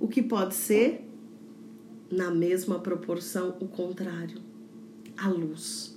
o 0.00 0.08
que 0.08 0.20
pode 0.20 0.56
ser, 0.56 1.08
na 2.10 2.32
mesma 2.32 2.80
proporção, 2.80 3.56
o 3.60 3.68
contrário. 3.68 4.42
A 5.16 5.28
luz. 5.28 5.96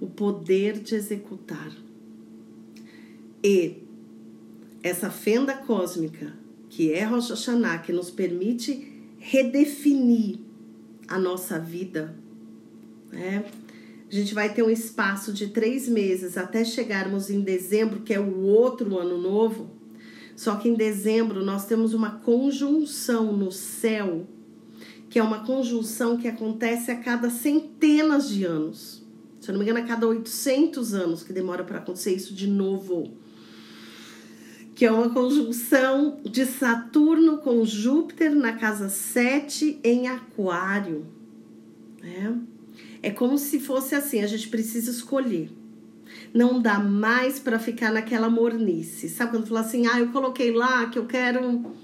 O 0.00 0.06
poder 0.06 0.78
de 0.78 0.94
executar. 0.94 1.72
E 3.42 3.78
essa 4.84 5.10
fenda 5.10 5.54
cósmica, 5.54 6.32
que 6.68 6.92
é 6.92 7.02
Rosh 7.02 7.30
Hashanah, 7.30 7.78
que 7.78 7.92
nos 7.92 8.12
permite 8.12 8.92
redefinir 9.18 10.38
a 11.08 11.18
nossa 11.18 11.58
vida, 11.58 12.16
né? 13.10 13.44
A 14.10 14.14
gente 14.14 14.34
vai 14.34 14.52
ter 14.52 14.64
um 14.64 14.70
espaço 14.70 15.32
de 15.32 15.46
três 15.46 15.88
meses 15.88 16.36
até 16.36 16.64
chegarmos 16.64 17.30
em 17.30 17.42
dezembro, 17.42 18.00
que 18.00 18.12
é 18.12 18.18
o 18.18 18.40
outro 18.40 18.98
ano 18.98 19.16
novo. 19.16 19.70
Só 20.34 20.56
que 20.56 20.68
em 20.68 20.74
dezembro 20.74 21.44
nós 21.44 21.66
temos 21.66 21.94
uma 21.94 22.10
conjunção 22.10 23.32
no 23.36 23.52
céu, 23.52 24.26
que 25.08 25.20
é 25.20 25.22
uma 25.22 25.44
conjunção 25.44 26.16
que 26.16 26.26
acontece 26.26 26.90
a 26.90 26.96
cada 26.96 27.30
centenas 27.30 28.28
de 28.28 28.44
anos. 28.44 29.06
Se 29.40 29.48
eu 29.48 29.52
não 29.52 29.60
me 29.60 29.64
engano, 29.64 29.84
a 29.84 29.88
cada 29.88 30.08
800 30.08 30.92
anos 30.92 31.22
que 31.22 31.32
demora 31.32 31.62
para 31.62 31.78
acontecer 31.78 32.12
isso 32.12 32.34
de 32.34 32.48
novo. 32.48 33.12
Que 34.74 34.86
é 34.86 34.90
uma 34.90 35.10
conjunção 35.10 36.18
de 36.24 36.46
Saturno 36.46 37.38
com 37.38 37.64
Júpiter 37.64 38.34
na 38.34 38.54
casa 38.54 38.88
7 38.88 39.78
em 39.84 40.08
Aquário. 40.08 41.06
Né? 42.02 42.40
É 43.02 43.10
como 43.10 43.38
se 43.38 43.58
fosse 43.58 43.94
assim, 43.94 44.20
a 44.20 44.26
gente 44.26 44.48
precisa 44.48 44.90
escolher. 44.90 45.50
Não 46.34 46.60
dá 46.60 46.78
mais 46.78 47.38
para 47.38 47.58
ficar 47.58 47.92
naquela 47.92 48.28
mornice. 48.28 49.08
Sabe 49.08 49.32
quando 49.32 49.46
fala 49.46 49.60
assim, 49.60 49.86
ah, 49.86 49.98
eu 49.98 50.10
coloquei 50.12 50.52
lá 50.52 50.86
que 50.88 50.98
eu 50.98 51.06
quero 51.06 51.74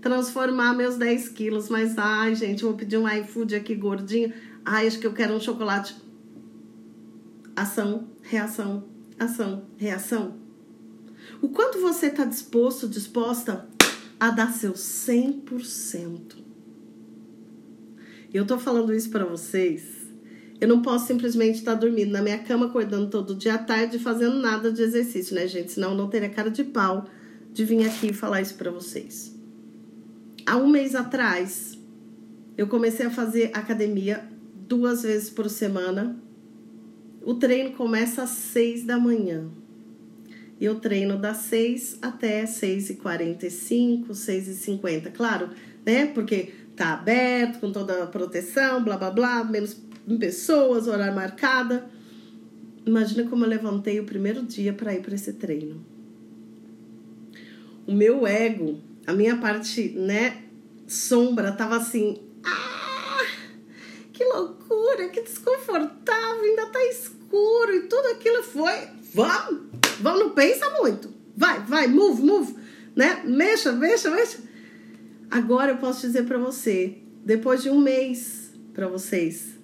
transformar 0.00 0.74
meus 0.74 0.96
10 0.96 1.30
quilos, 1.30 1.68
mas 1.68 1.96
ai, 1.96 2.34
gente, 2.34 2.62
vou 2.62 2.74
pedir 2.74 2.98
um 2.98 3.08
iFood 3.08 3.54
aqui 3.54 3.74
gordinho. 3.74 4.32
Ai, 4.64 4.86
acho 4.86 4.98
que 4.98 5.06
eu 5.06 5.14
quero 5.14 5.34
um 5.34 5.40
chocolate. 5.40 5.96
Ação, 7.54 8.08
reação, 8.22 8.84
ação, 9.18 9.64
reação. 9.76 10.36
O 11.40 11.48
quanto 11.48 11.80
você 11.80 12.06
está 12.06 12.24
disposto, 12.24 12.86
disposta 12.86 13.66
a 14.20 14.30
dar 14.30 14.52
seu 14.52 14.74
100%. 14.74 16.36
E 18.32 18.36
eu 18.36 18.46
tô 18.46 18.58
falando 18.58 18.92
isso 18.92 19.10
para 19.10 19.24
vocês 19.24 19.95
eu 20.60 20.68
não 20.68 20.80
posso 20.80 21.06
simplesmente 21.06 21.58
estar 21.58 21.74
dormindo 21.74 22.10
na 22.10 22.22
minha 22.22 22.38
cama, 22.38 22.66
acordando 22.66 23.08
todo 23.08 23.34
dia 23.34 23.54
à 23.54 23.58
tarde, 23.58 23.98
fazendo 23.98 24.36
nada 24.38 24.72
de 24.72 24.82
exercício, 24.82 25.34
né, 25.34 25.46
gente? 25.46 25.72
Senão 25.72 25.90
eu 25.90 25.96
não 25.96 26.08
teria 26.08 26.28
cara 26.28 26.50
de 26.50 26.64
pau 26.64 27.06
de 27.52 27.64
vir 27.64 27.86
aqui 27.86 28.08
e 28.08 28.12
falar 28.12 28.40
isso 28.40 28.54
para 28.54 28.70
vocês. 28.70 29.34
Há 30.46 30.56
um 30.56 30.68
mês 30.68 30.94
atrás, 30.94 31.78
eu 32.56 32.66
comecei 32.68 33.06
a 33.06 33.10
fazer 33.10 33.50
academia 33.52 34.24
duas 34.54 35.02
vezes 35.02 35.28
por 35.28 35.48
semana. 35.50 36.16
O 37.22 37.34
treino 37.34 37.72
começa 37.72 38.22
às 38.22 38.30
seis 38.30 38.84
da 38.84 38.98
manhã. 38.98 39.48
Eu 40.60 40.76
treino 40.76 41.18
das 41.18 41.38
seis 41.38 41.98
até 42.00 42.46
seis 42.46 42.88
e 42.88 42.94
quarenta 42.94 43.46
e 43.46 43.50
cinco, 43.50 44.14
seis 44.14 44.48
e 44.48 44.54
cinquenta, 44.54 45.10
claro, 45.10 45.50
né? 45.84 46.06
Porque 46.06 46.54
tá 46.74 46.94
aberto, 46.94 47.58
com 47.58 47.72
toda 47.72 48.04
a 48.04 48.06
proteção, 48.06 48.82
blá 48.82 48.96
blá 48.96 49.10
blá, 49.10 49.44
menos 49.44 49.74
pessoas, 50.18 50.86
horário 50.86 51.14
marcada. 51.14 51.90
Imagina 52.84 53.28
como 53.28 53.44
eu 53.44 53.48
levantei 53.48 53.98
o 53.98 54.04
primeiro 54.04 54.42
dia 54.42 54.72
para 54.72 54.94
ir 54.94 55.02
para 55.02 55.14
esse 55.14 55.32
treino. 55.32 55.84
O 57.86 57.92
meu 57.92 58.26
ego, 58.26 58.80
a 59.06 59.12
minha 59.12 59.36
parte, 59.38 59.90
né, 59.90 60.42
sombra, 60.86 61.52
tava 61.52 61.76
assim, 61.76 62.20
ah, 62.44 63.24
que 64.12 64.24
loucura, 64.24 65.08
que 65.08 65.22
desconfortável, 65.22 66.42
ainda 66.42 66.66
tá 66.66 66.84
escuro 66.86 67.74
e 67.74 67.82
tudo 67.82 68.06
aquilo 68.08 68.42
foi, 68.42 68.88
vamos, 69.14 69.62
vamos, 70.00 70.20
não 70.20 70.30
pensa 70.30 70.68
muito, 70.80 71.12
vai, 71.36 71.60
vai, 71.60 71.86
move, 71.86 72.22
move, 72.22 72.54
né, 72.94 73.22
mexa, 73.24 73.72
mexa, 73.72 74.10
mexa. 74.10 74.38
Agora 75.30 75.72
eu 75.72 75.78
posso 75.78 76.06
dizer 76.06 76.24
para 76.24 76.38
você, 76.38 76.98
depois 77.24 77.62
de 77.62 77.70
um 77.70 77.80
mês 77.80 78.52
para 78.72 78.86
vocês, 78.86 79.55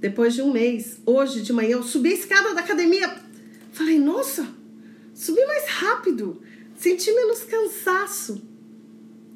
depois 0.00 0.34
de 0.34 0.42
um 0.42 0.52
mês, 0.52 1.00
hoje 1.04 1.42
de 1.42 1.52
manhã, 1.52 1.72
eu 1.72 1.82
subi 1.82 2.10
a 2.10 2.14
escada 2.14 2.54
da 2.54 2.60
academia. 2.60 3.12
Falei, 3.72 3.98
nossa, 3.98 4.46
subi 5.12 5.44
mais 5.44 5.66
rápido, 5.66 6.40
senti 6.76 7.12
menos 7.12 7.42
cansaço, 7.44 8.42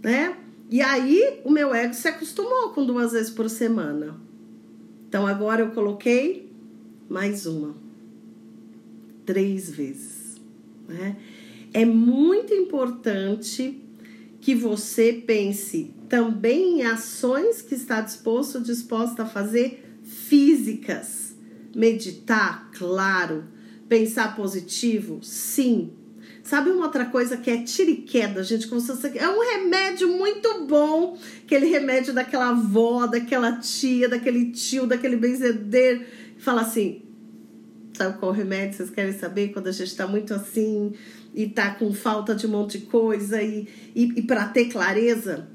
né? 0.03 0.37
E 0.71 0.81
aí 0.81 1.41
o 1.45 1.51
meu 1.51 1.75
ego 1.75 1.95
se 1.95 2.09
acostumou 2.09 2.71
com 2.71 2.87
duas 2.87 3.13
vezes 3.13 3.31
por 3.31 3.51
semana. 3.51 4.19
Então 5.09 5.27
agora 5.27 5.63
eu 5.63 5.71
coloquei 5.73 6.51
mais 7.09 7.45
uma, 7.45 7.75
três 9.27 9.69
vezes, 9.69 10.41
né? 10.89 11.17
É 11.75 11.85
muito 11.85 12.55
importante 12.55 13.81
que 14.41 14.55
você 14.55 15.13
pense 15.13 15.95
também 16.09 16.81
em 16.81 16.83
ações 16.83 17.63
que 17.63 17.75
está 17.75 18.01
disposto, 18.01 18.61
disposta 18.61 19.23
a 19.23 19.27
fazer 19.27 19.92
físicas. 20.13 21.35
Meditar, 21.75 22.71
claro. 22.73 23.45
Pensar 23.89 24.37
positivo, 24.37 25.21
sim. 25.23 25.93
Sabe 26.43 26.71
uma 26.71 26.87
outra 26.87 27.05
coisa 27.05 27.37
que 27.37 27.51
é 27.51 27.63
tiriqueda, 27.63 28.43
gente? 28.43 28.67
Como 28.67 28.81
se 28.81 28.89
você... 28.89 29.17
É 29.17 29.29
um 29.29 29.41
remédio 29.41 30.09
muito 30.09 30.67
bom. 30.67 31.17
Aquele 31.45 31.67
remédio 31.67 32.13
daquela 32.13 32.51
avó, 32.51 33.07
daquela 33.07 33.59
tia, 33.59 34.09
daquele 34.09 34.51
tio, 34.51 34.87
daquele 34.87 35.17
benzedeiro. 35.17 36.05
Fala 36.39 36.63
assim: 36.63 37.03
Sabe 37.95 38.19
qual 38.19 38.33
remédio 38.33 38.77
vocês 38.77 38.91
querem 38.91 39.13
saber? 39.13 39.53
Quando 39.53 39.69
a 39.69 39.73
gente 39.73 39.89
está 39.89 40.07
muito 40.07 40.35
assim 40.35 40.95
e 41.35 41.47
tá 41.47 41.75
com 41.75 41.93
falta 41.93 42.35
de 42.35 42.47
um 42.47 42.51
monte 42.51 42.79
de 42.79 42.87
coisa 42.87 43.43
e, 43.43 43.69
e, 43.95 44.05
e 44.17 44.23
para 44.23 44.49
ter 44.49 44.67
clareza, 44.67 45.49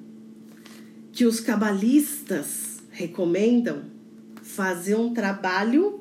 que 1.12 1.26
os 1.26 1.40
cabalistas 1.40 2.84
recomendam 2.92 3.97
fazer 4.58 4.96
um 4.96 5.14
trabalho 5.14 6.00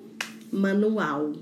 manual. 0.50 1.34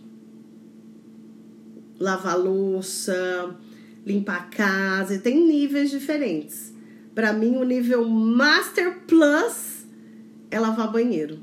Lavar 2.01 2.37
louça, 2.37 3.57
limpar 4.05 4.37
a 4.37 4.43
casa, 4.47 5.21
tem 5.21 5.47
níveis 5.47 5.91
diferentes. 5.91 6.75
Para 7.15 7.33
mim, 7.33 7.55
o 7.57 7.63
nível 7.63 8.05
Master 8.05 9.03
Plus 9.07 9.87
é 10.51 10.59
lavar 10.59 10.91
banheiro. 10.91 11.39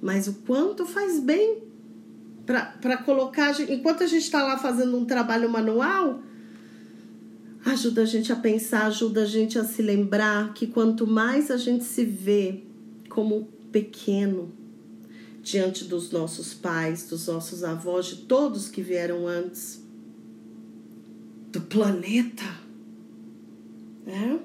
Mas 0.00 0.28
o 0.28 0.34
quanto 0.46 0.86
faz 0.86 1.18
bem 1.18 1.58
para 2.46 2.96
colocar. 2.98 3.60
Enquanto 3.68 4.04
a 4.04 4.06
gente 4.06 4.22
está 4.22 4.44
lá 4.44 4.58
fazendo 4.58 4.96
um 4.96 5.04
trabalho 5.04 5.50
manual, 5.50 6.22
ajuda 7.64 8.02
a 8.02 8.06
gente 8.06 8.32
a 8.32 8.36
pensar, 8.36 8.86
ajuda 8.86 9.22
a 9.22 9.26
gente 9.26 9.58
a 9.58 9.64
se 9.64 9.82
lembrar 9.82 10.54
que 10.54 10.68
quanto 10.68 11.04
mais 11.04 11.50
a 11.50 11.56
gente 11.56 11.82
se 11.82 12.04
vê 12.04 12.62
como 13.08 13.48
pequeno 13.72 14.59
diante 15.42 15.84
dos 15.84 16.10
nossos 16.10 16.52
pais, 16.54 17.08
dos 17.08 17.26
nossos 17.26 17.64
avós, 17.64 18.06
de 18.06 18.16
todos 18.16 18.68
que 18.68 18.82
vieram 18.82 19.26
antes, 19.26 19.82
do 21.50 21.60
planeta, 21.60 22.44
né? 24.06 24.40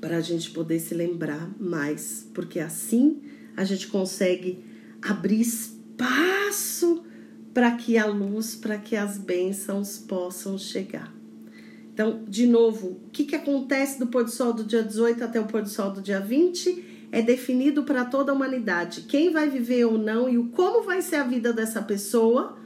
Para 0.00 0.18
a 0.18 0.20
gente 0.20 0.50
poder 0.50 0.78
se 0.78 0.94
lembrar 0.94 1.50
mais, 1.60 2.28
porque 2.32 2.60
assim 2.60 3.20
a 3.56 3.64
gente 3.64 3.88
consegue 3.88 4.62
abrir 5.02 5.40
espaço 5.40 7.02
para 7.52 7.72
que 7.72 7.96
a 7.96 8.06
luz, 8.06 8.54
para 8.54 8.78
que 8.78 8.94
as 8.94 9.18
bênçãos 9.18 9.98
possam 9.98 10.58
chegar. 10.58 11.12
Então, 11.92 12.22
de 12.28 12.46
novo, 12.46 12.88
o 13.06 13.10
que, 13.10 13.24
que 13.24 13.34
acontece 13.34 13.98
do 13.98 14.06
pôr 14.06 14.24
do 14.24 14.30
sol 14.30 14.52
do 14.52 14.62
dia 14.62 14.82
18 14.82 15.24
até 15.24 15.40
o 15.40 15.46
pôr 15.46 15.62
do 15.62 15.68
sol 15.68 15.90
do 15.90 16.02
dia 16.02 16.20
20 16.20 16.95
é 17.10 17.22
definido 17.22 17.84
para 17.84 18.04
toda 18.04 18.32
a 18.32 18.34
humanidade. 18.34 19.02
Quem 19.02 19.30
vai 19.30 19.48
viver 19.48 19.84
ou 19.84 19.98
não 19.98 20.28
e 20.28 20.38
o 20.38 20.48
como 20.48 20.82
vai 20.82 21.02
ser 21.02 21.16
a 21.16 21.24
vida 21.24 21.52
dessa 21.52 21.80
pessoa, 21.80 22.58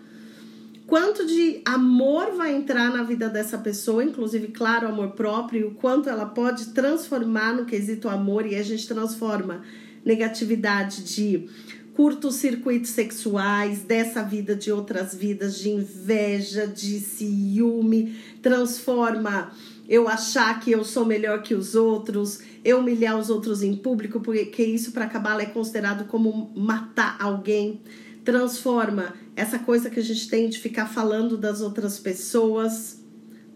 quanto 0.86 1.26
de 1.26 1.60
amor 1.64 2.32
vai 2.36 2.54
entrar 2.54 2.92
na 2.92 3.02
vida 3.02 3.28
dessa 3.28 3.58
pessoa, 3.58 4.02
inclusive, 4.02 4.48
claro, 4.48 4.88
amor 4.88 5.10
próprio, 5.10 5.60
e 5.60 5.64
o 5.64 5.70
quanto 5.72 6.08
ela 6.08 6.26
pode 6.26 6.66
transformar 6.66 7.54
no 7.54 7.64
quesito 7.64 8.08
amor, 8.08 8.46
e 8.46 8.56
a 8.56 8.62
gente 8.62 8.88
transforma 8.88 9.62
negatividade 10.04 11.04
de 11.04 11.48
curtos 11.94 12.36
circuitos 12.36 12.90
sexuais, 12.90 13.82
dessa 13.82 14.22
vida 14.22 14.56
de 14.56 14.72
outras 14.72 15.14
vidas, 15.14 15.58
de 15.58 15.68
inveja, 15.68 16.66
de 16.66 16.98
ciúme, 16.98 18.16
transforma 18.40 19.52
eu 19.90 20.06
achar 20.06 20.60
que 20.60 20.70
eu 20.70 20.84
sou 20.84 21.04
melhor 21.04 21.42
que 21.42 21.52
os 21.52 21.74
outros, 21.74 22.38
eu 22.64 22.78
humilhar 22.78 23.18
os 23.18 23.28
outros 23.28 23.60
em 23.60 23.74
público, 23.74 24.20
porque 24.20 24.62
isso 24.62 24.92
para 24.92 25.08
Cabala 25.08 25.42
é 25.42 25.46
considerado 25.46 26.06
como 26.06 26.52
matar 26.54 27.16
alguém. 27.18 27.80
Transforma 28.24 29.14
essa 29.34 29.58
coisa 29.58 29.90
que 29.90 29.98
a 29.98 30.02
gente 30.02 30.28
tem 30.28 30.48
de 30.48 30.60
ficar 30.60 30.86
falando 30.86 31.36
das 31.36 31.60
outras 31.60 31.98
pessoas 31.98 33.00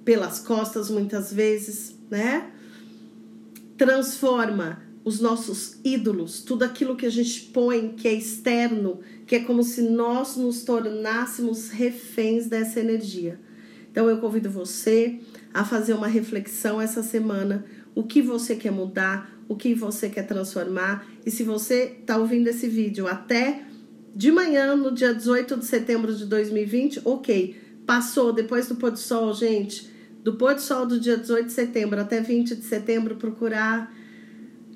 pelas 0.04 0.40
costas 0.40 0.90
muitas 0.90 1.32
vezes, 1.32 1.96
né? 2.10 2.50
Transforma 3.78 4.82
os 5.04 5.20
nossos 5.20 5.78
ídolos, 5.84 6.40
tudo 6.40 6.64
aquilo 6.64 6.96
que 6.96 7.06
a 7.06 7.10
gente 7.10 7.42
põe 7.52 7.90
que 7.90 8.08
é 8.08 8.12
externo, 8.12 8.98
que 9.24 9.36
é 9.36 9.40
como 9.40 9.62
se 9.62 9.82
nós 9.82 10.36
nos 10.36 10.64
tornássemos 10.64 11.68
reféns 11.68 12.48
dessa 12.48 12.80
energia. 12.80 13.38
Então 13.92 14.10
eu 14.10 14.18
convido 14.18 14.50
você 14.50 15.20
a 15.54 15.64
fazer 15.64 15.94
uma 15.94 16.08
reflexão 16.08 16.80
essa 16.80 17.00
semana, 17.00 17.64
o 17.94 18.02
que 18.02 18.20
você 18.20 18.56
quer 18.56 18.72
mudar, 18.72 19.38
o 19.48 19.54
que 19.54 19.72
você 19.72 20.08
quer 20.08 20.26
transformar. 20.26 21.06
E 21.24 21.30
se 21.30 21.44
você 21.44 21.96
está 22.00 22.18
ouvindo 22.18 22.48
esse 22.48 22.66
vídeo 22.66 23.06
até 23.06 23.62
de 24.16 24.32
manhã, 24.32 24.74
no 24.74 24.92
dia 24.92 25.14
18 25.14 25.56
de 25.58 25.64
setembro 25.64 26.12
de 26.12 26.26
2020, 26.26 27.02
ok. 27.04 27.56
Passou 27.86 28.32
depois 28.32 28.66
do 28.66 28.74
pôr 28.74 28.90
do 28.90 28.98
sol, 28.98 29.32
gente. 29.32 29.88
Do 30.24 30.34
pôr 30.34 30.54
do 30.54 30.60
sol 30.60 30.86
do 30.86 30.98
dia 30.98 31.16
18 31.16 31.46
de 31.46 31.52
setembro 31.52 32.00
até 32.00 32.20
20 32.20 32.56
de 32.56 32.64
setembro, 32.64 33.14
procurar 33.14 33.94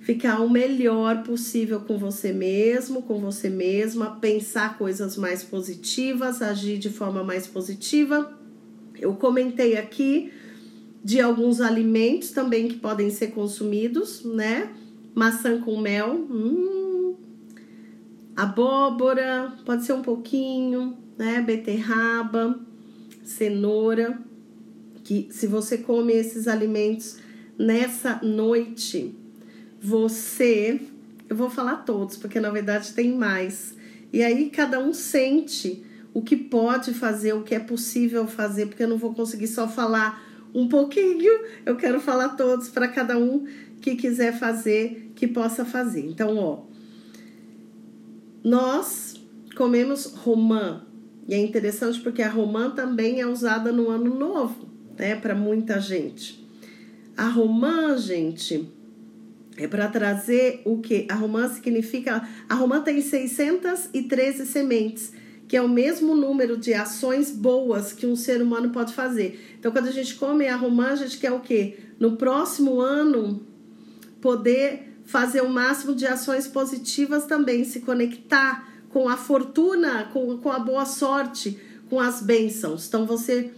ficar 0.01 0.41
o 0.41 0.49
melhor 0.49 1.23
possível 1.23 1.81
com 1.81 1.99
você 1.99 2.33
mesmo, 2.33 3.03
com 3.03 3.19
você 3.19 3.51
mesma, 3.51 4.17
pensar 4.17 4.79
coisas 4.79 5.17
mais 5.17 5.43
positivas, 5.43 6.41
agir 6.41 6.79
de 6.79 6.89
forma 6.89 7.25
mais 7.25 7.47
positiva. 7.47 8.33
Eu 8.99 9.15
comentei 9.17 9.77
aqui 9.77 10.33
de 11.09 11.23
alguns 11.23 11.63
alimentos 11.63 12.33
também 12.33 12.69
que 12.69 12.77
podem 12.77 13.09
ser 13.09 13.29
consumidos, 13.29 14.23
né? 14.27 14.71
Maçã 15.15 15.59
com 15.59 15.81
mel, 15.81 16.15
hum, 16.15 17.15
abóbora, 18.37 19.57
pode 19.65 19.87
ser 19.87 19.95
um 19.95 20.03
pouquinho, 20.03 20.99
né? 21.17 21.41
Beterraba, 21.41 22.61
cenoura. 23.25 24.21
Que 25.03 25.29
se 25.31 25.47
você 25.47 25.79
come 25.79 26.13
esses 26.13 26.47
alimentos 26.47 27.17
nessa 27.59 28.21
noite, 28.23 29.15
você, 29.81 30.79
eu 31.27 31.35
vou 31.35 31.49
falar 31.49 31.87
todos, 31.87 32.19
porque 32.19 32.39
na 32.39 32.51
verdade 32.51 32.93
tem 32.93 33.17
mais. 33.17 33.75
E 34.13 34.23
aí 34.23 34.51
cada 34.51 34.79
um 34.79 34.93
sente 34.93 35.83
o 36.13 36.21
que 36.21 36.37
pode 36.37 36.93
fazer, 36.93 37.33
o 37.33 37.45
que 37.45 37.55
é 37.55 37.59
possível 37.59 38.27
fazer, 38.27 38.67
porque 38.67 38.83
eu 38.83 38.89
não 38.89 38.99
vou 38.99 39.15
conseguir 39.15 39.47
só 39.47 39.67
falar 39.67 40.28
um 40.55 40.69
pouquinho, 40.69 41.33
eu 41.65 41.77
quero 41.77 42.01
falar 42.01 42.31
todos 42.31 42.69
para 42.69 42.89
cada 42.89 43.19
um 43.19 43.47
que 43.81 43.97
quiser 43.97 44.39
fazer, 44.39 45.13
que 45.15 45.27
possa 45.27 45.65
fazer. 45.65 46.05
Então, 46.07 46.37
ó, 46.37 46.63
nós 48.43 49.15
comemos 49.57 50.07
romã, 50.07 50.87
e 51.27 51.35
é 51.35 51.39
interessante 51.39 52.01
porque 52.01 52.23
a 52.23 52.31
romã 52.31 52.71
também 52.71 53.21
é 53.21 53.27
usada 53.27 53.71
no 53.73 53.91
ano 53.91 54.15
novo, 54.15 54.69
né, 54.99 55.17
para 55.17 55.35
muita 55.35 55.81
gente. 55.81 56.47
A 57.17 57.29
romã, 57.29 57.97
gente, 57.97 58.73
é 59.57 59.67
para 59.67 59.89
trazer 59.89 60.63
o 60.65 60.79
que? 60.79 61.07
A 61.11 61.15
romã 61.15 61.49
significa. 61.49 62.27
A 62.49 62.55
romã 62.55 62.81
tem 62.81 63.01
613 63.01 64.47
sementes, 64.47 65.13
que 65.49 65.57
é 65.57 65.63
o 65.63 65.69
mesmo 65.69 66.15
número 66.15 66.59
de 66.59 66.75
ações 66.75 67.31
boas 67.31 67.93
que 67.93 68.07
um 68.07 68.15
ser 68.15 68.43
humano 68.43 68.69
pode 68.69 68.93
fazer. 68.93 69.57
Então, 69.59 69.73
quando 69.73 69.89
a 69.89 69.93
gente 69.93 70.15
come 70.15 70.47
a 70.47 70.55
romã, 70.55 70.89
a 70.89 70.97
gente 70.97 71.19
quer 71.19 71.33
o 71.33 71.41
quê? 71.41 71.79
No 71.99 72.17
próximo 72.17 72.81
ano, 72.81 73.41
poder 74.21 74.93
fazer 75.07 75.41
o 75.41 75.49
máximo 75.49 75.95
de 75.95 76.07
ações 76.07 76.47
positivas 76.47 77.25
também, 77.25 77.65
se 77.65 77.81
conectar 77.81 78.69
com 78.91 79.09
a 79.09 79.17
fortuna, 79.17 80.05
com, 80.13 80.37
com 80.37 80.53
a 80.53 80.59
boa 80.59 80.85
sorte, 80.85 81.59
com 81.89 81.99
as 81.99 82.21
bênçãos. 82.21 82.87
Então, 82.87 83.07
você 83.07 83.51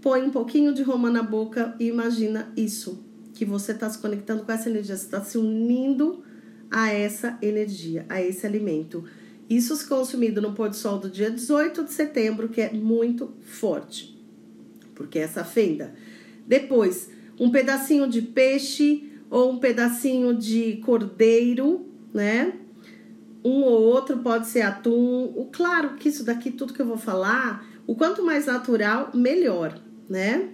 põe 0.00 0.22
um 0.22 0.30
pouquinho 0.30 0.72
de 0.72 0.82
romã 0.82 1.10
na 1.10 1.22
boca 1.22 1.76
e 1.78 1.88
imagina 1.88 2.50
isso 2.56 3.04
que 3.34 3.44
você 3.44 3.72
está 3.72 3.88
se 3.90 3.98
conectando 3.98 4.44
com 4.44 4.50
essa 4.50 4.70
energia, 4.70 4.96
você 4.96 5.04
está 5.04 5.22
se 5.22 5.36
unindo 5.36 6.24
a 6.70 6.90
essa 6.90 7.38
energia, 7.42 8.06
a 8.08 8.20
esse 8.20 8.46
alimento. 8.46 9.04
Isso 9.48 9.74
se 9.76 9.86
consumido 9.86 10.42
no 10.42 10.52
pôr 10.52 10.68
do 10.68 10.76
sol 10.76 10.98
do 10.98 11.08
dia 11.08 11.30
18 11.30 11.84
de 11.84 11.92
setembro, 11.92 12.48
que 12.48 12.60
é 12.60 12.72
muito 12.72 13.32
forte, 13.40 14.18
porque 14.94 15.18
essa 15.18 15.42
fenda. 15.42 15.94
Depois, 16.46 17.10
um 17.40 17.50
pedacinho 17.50 18.08
de 18.08 18.20
peixe 18.20 19.10
ou 19.30 19.52
um 19.52 19.58
pedacinho 19.58 20.34
de 20.34 20.76
cordeiro, 20.84 21.86
né? 22.12 22.54
Um 23.44 23.62
ou 23.62 23.82
outro 23.82 24.18
pode 24.18 24.48
ser 24.48 24.62
atum. 24.62 25.32
O 25.34 25.48
claro 25.50 25.94
que 25.96 26.08
isso 26.08 26.24
daqui 26.24 26.50
tudo 26.50 26.74
que 26.74 26.82
eu 26.82 26.86
vou 26.86 26.98
falar, 26.98 27.66
o 27.86 27.94
quanto 27.94 28.24
mais 28.24 28.46
natural, 28.46 29.10
melhor, 29.14 29.80
né? 30.08 30.50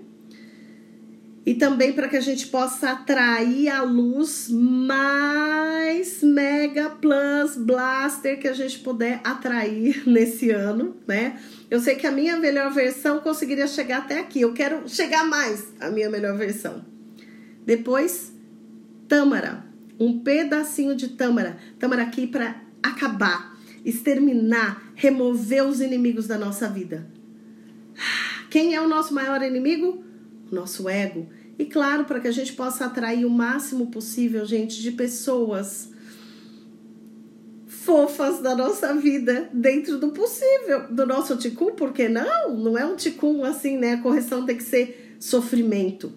E 1.46 1.54
também 1.54 1.92
para 1.92 2.08
que 2.08 2.16
a 2.16 2.20
gente 2.20 2.46
possa 2.46 2.90
atrair 2.90 3.68
a 3.68 3.82
luz 3.82 4.48
mais 4.50 6.22
mega 6.22 6.88
plus 6.88 7.56
blaster 7.56 8.40
que 8.40 8.48
a 8.48 8.54
gente 8.54 8.78
puder 8.78 9.20
atrair 9.22 10.02
nesse 10.08 10.50
ano, 10.50 10.96
né? 11.06 11.38
Eu 11.70 11.80
sei 11.80 11.96
que 11.96 12.06
a 12.06 12.12
minha 12.12 12.36
melhor 12.38 12.72
versão 12.72 13.20
conseguiria 13.20 13.66
chegar 13.66 13.98
até 13.98 14.20
aqui. 14.20 14.40
Eu 14.40 14.54
quero 14.54 14.88
chegar 14.88 15.24
mais 15.26 15.72
a 15.80 15.90
minha 15.90 16.08
melhor 16.08 16.36
versão. 16.36 16.84
Depois, 17.66 18.32
tâmara, 19.06 19.64
um 19.98 20.20
pedacinho 20.20 20.96
de 20.96 21.08
tâmara, 21.08 21.58
tâmara 21.78 22.02
aqui 22.02 22.26
para 22.26 22.56
acabar, 22.82 23.58
exterminar, 23.84 24.92
remover 24.94 25.66
os 25.66 25.80
inimigos 25.80 26.26
da 26.26 26.38
nossa 26.38 26.68
vida. 26.68 27.06
Quem 28.48 28.74
é 28.74 28.80
o 28.80 28.88
nosso 28.88 29.12
maior 29.12 29.42
inimigo? 29.42 30.04
Nosso 30.54 30.88
ego. 30.88 31.28
E 31.58 31.64
claro, 31.66 32.04
para 32.04 32.20
que 32.20 32.28
a 32.28 32.32
gente 32.32 32.52
possa 32.52 32.86
atrair 32.86 33.24
o 33.24 33.30
máximo 33.30 33.88
possível, 33.88 34.44
gente, 34.44 34.80
de 34.80 34.92
pessoas 34.92 35.92
fofas 37.66 38.40
da 38.40 38.56
nossa 38.56 38.94
vida 38.94 39.50
dentro 39.52 39.98
do 39.98 40.08
possível, 40.08 40.88
do 40.90 41.04
nosso 41.04 41.36
ticum, 41.36 41.72
porque 41.72 42.08
não? 42.08 42.56
Não 42.56 42.78
é 42.78 42.86
um 42.86 42.96
ticum 42.96 43.44
assim, 43.44 43.76
né? 43.76 43.94
A 43.94 43.98
correção 43.98 44.46
tem 44.46 44.56
que 44.56 44.62
ser 44.62 45.16
sofrimento. 45.20 46.12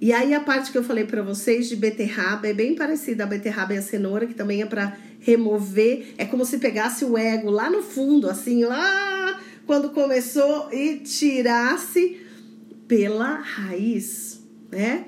E 0.00 0.12
aí 0.12 0.34
a 0.34 0.40
parte 0.40 0.72
que 0.72 0.78
eu 0.78 0.82
falei 0.82 1.04
para 1.04 1.22
vocês 1.22 1.68
de 1.68 1.76
beterraba 1.76 2.48
é 2.48 2.54
bem 2.54 2.74
parecida 2.74 3.24
a 3.24 3.26
beterraba 3.26 3.74
e 3.74 3.78
a 3.78 3.82
cenoura, 3.82 4.26
que 4.26 4.34
também 4.34 4.62
é 4.62 4.66
para 4.66 4.96
remover, 5.20 6.14
é 6.16 6.24
como 6.24 6.44
se 6.44 6.58
pegasse 6.58 7.04
o 7.04 7.16
ego 7.16 7.50
lá 7.50 7.70
no 7.70 7.82
fundo, 7.82 8.28
assim, 8.28 8.64
lá 8.64 9.38
quando 9.66 9.90
começou 9.90 10.72
e 10.72 10.96
tirasse 10.96 12.18
pela 12.90 13.36
raiz, 13.36 14.44
né? 14.68 15.06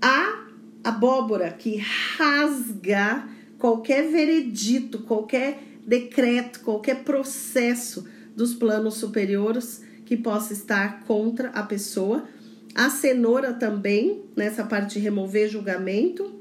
A 0.00 0.46
abóbora 0.84 1.50
que 1.50 1.76
rasga 1.76 3.28
qualquer 3.58 4.08
veredito, 4.08 5.00
qualquer 5.00 5.60
decreto, 5.84 6.60
qualquer 6.60 7.02
processo 7.02 8.06
dos 8.36 8.54
planos 8.54 8.94
superiores 8.94 9.82
que 10.06 10.16
possa 10.16 10.52
estar 10.52 11.00
contra 11.00 11.48
a 11.48 11.64
pessoa. 11.64 12.28
A 12.76 12.88
cenoura 12.88 13.54
também, 13.54 14.22
nessa 14.36 14.62
parte 14.62 14.92
de 14.92 15.00
remover 15.00 15.48
julgamento. 15.48 16.32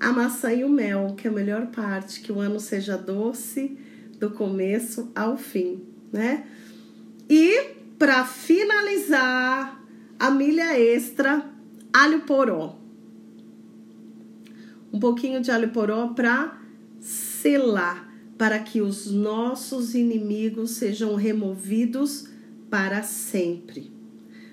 A 0.00 0.10
maçã 0.10 0.52
e 0.52 0.64
o 0.64 0.68
mel, 0.68 1.14
que 1.16 1.28
é 1.28 1.30
a 1.30 1.32
melhor 1.32 1.68
parte, 1.68 2.22
que 2.22 2.32
o 2.32 2.40
ano 2.40 2.58
seja 2.58 2.96
doce 2.96 3.78
do 4.18 4.30
começo 4.30 5.12
ao 5.14 5.36
fim, 5.36 5.80
né? 6.12 6.44
E 7.30 7.73
para 7.98 8.24
finalizar, 8.24 9.82
a 10.18 10.30
milha 10.30 10.78
extra, 10.78 11.50
alho 11.92 12.22
poró. 12.22 12.78
Um 14.92 14.98
pouquinho 14.98 15.40
de 15.40 15.50
alho 15.50 15.70
poró 15.70 16.08
para 16.08 16.60
selar, 17.00 18.12
para 18.38 18.58
que 18.58 18.80
os 18.80 19.10
nossos 19.10 19.94
inimigos 19.94 20.72
sejam 20.72 21.14
removidos 21.14 22.28
para 22.70 23.02
sempre, 23.02 23.92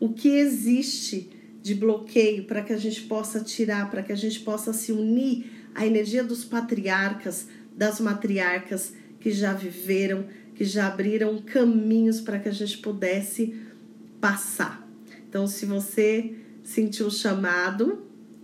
O 0.00 0.12
que 0.12 0.28
existe 0.28 1.30
de 1.62 1.74
bloqueio 1.74 2.44
para 2.44 2.62
que 2.62 2.72
a 2.72 2.76
gente 2.76 3.02
possa 3.02 3.40
tirar, 3.40 3.90
para 3.90 4.02
que 4.02 4.12
a 4.12 4.16
gente 4.16 4.40
possa 4.40 4.72
se 4.72 4.90
unir 4.90 5.46
à 5.74 5.86
energia 5.86 6.24
dos 6.24 6.44
patriarcas, 6.44 7.46
das 7.76 8.00
matriarcas 8.00 8.94
que 9.20 9.30
já 9.30 9.52
viveram, 9.52 10.26
que 10.54 10.64
já 10.64 10.88
abriram 10.88 11.40
caminhos 11.40 12.20
para 12.20 12.38
que 12.38 12.48
a 12.48 12.52
gente 12.52 12.78
pudesse 12.78 13.54
passar. 14.20 14.86
Então, 15.28 15.46
se 15.46 15.64
você 15.64 16.34
sentiu 16.62 17.06
o 17.06 17.10
chamado, 17.10 18.02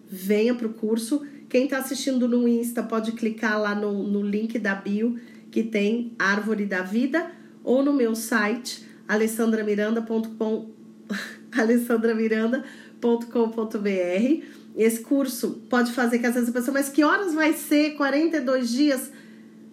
venha 0.09 0.55
para 0.55 0.67
o 0.67 0.73
curso. 0.73 1.27
Quem 1.49 1.65
está 1.65 1.79
assistindo 1.79 2.29
no 2.29 2.47
Insta 2.47 2.83
pode 2.83 3.13
clicar 3.13 3.61
lá 3.61 3.75
no, 3.75 4.03
no 4.03 4.23
link 4.23 4.59
da 4.59 4.75
bio 4.75 5.19
que 5.51 5.63
tem 5.63 6.13
Árvore 6.19 6.67
da 6.67 6.83
Vida 6.83 7.31
ou 7.65 7.83
no 7.83 7.93
meu 7.93 8.15
site 8.15 8.87
alessandramiranda.com 9.07 10.71
alessandramiranda.com.br. 11.57 14.45
Esse 14.77 15.01
curso 15.01 15.63
pode 15.69 15.93
fazer 15.93 16.19
que 16.19 16.27
às 16.27 16.51
pessoa, 16.51 16.75
mas 16.75 16.89
que 16.89 17.03
horas 17.03 17.35
vai 17.35 17.53
ser? 17.55 17.97
42 17.97 18.71
dias? 18.71 19.11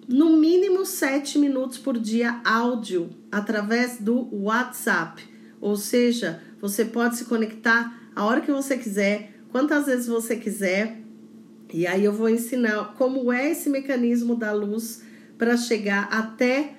no 0.08 0.38
mínimo 0.38 0.86
7 0.86 1.40
minutos 1.40 1.78
por 1.78 1.98
dia 1.98 2.40
áudio 2.44 3.10
através 3.32 3.98
do 3.98 4.28
WhatsApp. 4.32 5.24
Ou 5.60 5.76
seja, 5.76 6.42
você 6.62 6.86
pode 6.86 7.18
se 7.18 7.26
conectar 7.26 8.10
a 8.16 8.24
hora 8.24 8.42
que 8.42 8.52
você 8.52 8.78
quiser, 8.78 9.34
quantas 9.52 9.88
vezes 9.88 10.08
você 10.08 10.36
quiser. 10.36 11.02
E 11.76 11.86
aí 11.86 12.06
eu 12.06 12.14
vou 12.14 12.30
ensinar 12.30 12.94
como 12.98 13.34
é 13.34 13.52
esse 13.52 13.70
mecanismo 13.70 14.34
da 14.34 14.54
luz 14.54 15.04
para 15.38 15.58
chegar 15.58 16.08
até 16.10 16.74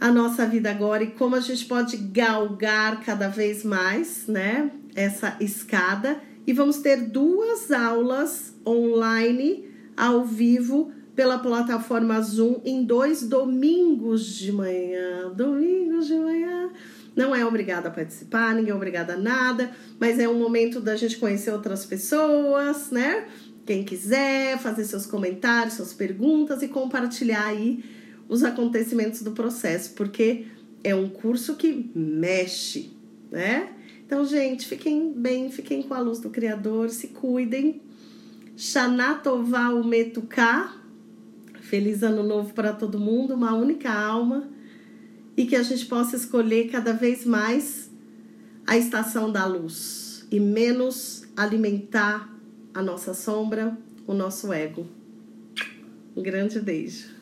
a 0.00 0.10
nossa 0.10 0.44
vida 0.46 0.68
agora 0.68 1.04
e 1.04 1.12
como 1.12 1.36
a 1.36 1.40
gente 1.40 1.64
pode 1.66 1.96
galgar 1.96 3.04
cada 3.04 3.28
vez 3.28 3.62
mais, 3.62 4.26
né? 4.26 4.72
Essa 4.96 5.36
escada. 5.38 6.20
E 6.44 6.52
vamos 6.52 6.78
ter 6.78 7.02
duas 7.02 7.70
aulas 7.70 8.52
online 8.66 9.68
ao 9.96 10.24
vivo 10.24 10.90
pela 11.14 11.38
plataforma 11.38 12.20
Zoom 12.20 12.60
em 12.64 12.82
dois 12.82 13.22
domingos 13.22 14.26
de 14.26 14.50
manhã. 14.50 15.32
Domingos 15.36 16.08
de 16.08 16.16
manhã. 16.16 16.70
Não 17.14 17.32
é 17.32 17.44
obrigada 17.44 17.88
a 17.88 17.90
participar, 17.92 18.54
ninguém 18.54 18.72
é 18.72 18.74
obrigada 18.74 19.14
a 19.14 19.16
nada, 19.16 19.70
mas 20.00 20.18
é 20.18 20.28
um 20.28 20.38
momento 20.38 20.80
da 20.80 20.96
gente 20.96 21.16
conhecer 21.16 21.52
outras 21.52 21.84
pessoas, 21.86 22.90
né? 22.90 23.26
Quem 23.70 23.84
quiser 23.84 24.58
fazer 24.58 24.84
seus 24.84 25.06
comentários, 25.06 25.74
suas 25.74 25.92
perguntas 25.92 26.60
e 26.60 26.66
compartilhar 26.66 27.46
aí 27.46 27.84
os 28.28 28.42
acontecimentos 28.42 29.22
do 29.22 29.30
processo, 29.30 29.92
porque 29.92 30.46
é 30.82 30.92
um 30.92 31.08
curso 31.08 31.54
que 31.54 31.88
mexe, 31.94 32.90
né? 33.30 33.68
Então, 34.04 34.24
gente, 34.24 34.66
fiquem 34.66 35.12
bem, 35.12 35.52
fiquem 35.52 35.84
com 35.84 35.94
a 35.94 36.00
luz 36.00 36.18
do 36.18 36.30
Criador, 36.30 36.90
se 36.90 37.06
cuidem. 37.06 37.80
Shanatová 38.56 39.68
Umetuká, 39.68 40.74
Feliz 41.60 42.02
ano 42.02 42.24
novo 42.24 42.52
para 42.52 42.72
todo 42.72 42.98
mundo, 42.98 43.34
uma 43.34 43.54
única 43.54 43.92
alma 43.92 44.50
e 45.36 45.46
que 45.46 45.54
a 45.54 45.62
gente 45.62 45.86
possa 45.86 46.16
escolher 46.16 46.72
cada 46.72 46.92
vez 46.92 47.24
mais 47.24 47.88
a 48.66 48.76
estação 48.76 49.30
da 49.30 49.46
luz 49.46 50.26
e 50.28 50.40
menos 50.40 51.22
alimentar 51.36 52.39
a 52.72 52.82
nossa 52.82 53.14
sombra, 53.14 53.76
o 54.06 54.14
nosso 54.14 54.52
ego. 54.52 54.86
Um 56.16 56.22
grande 56.22 56.60
beijo. 56.60 57.19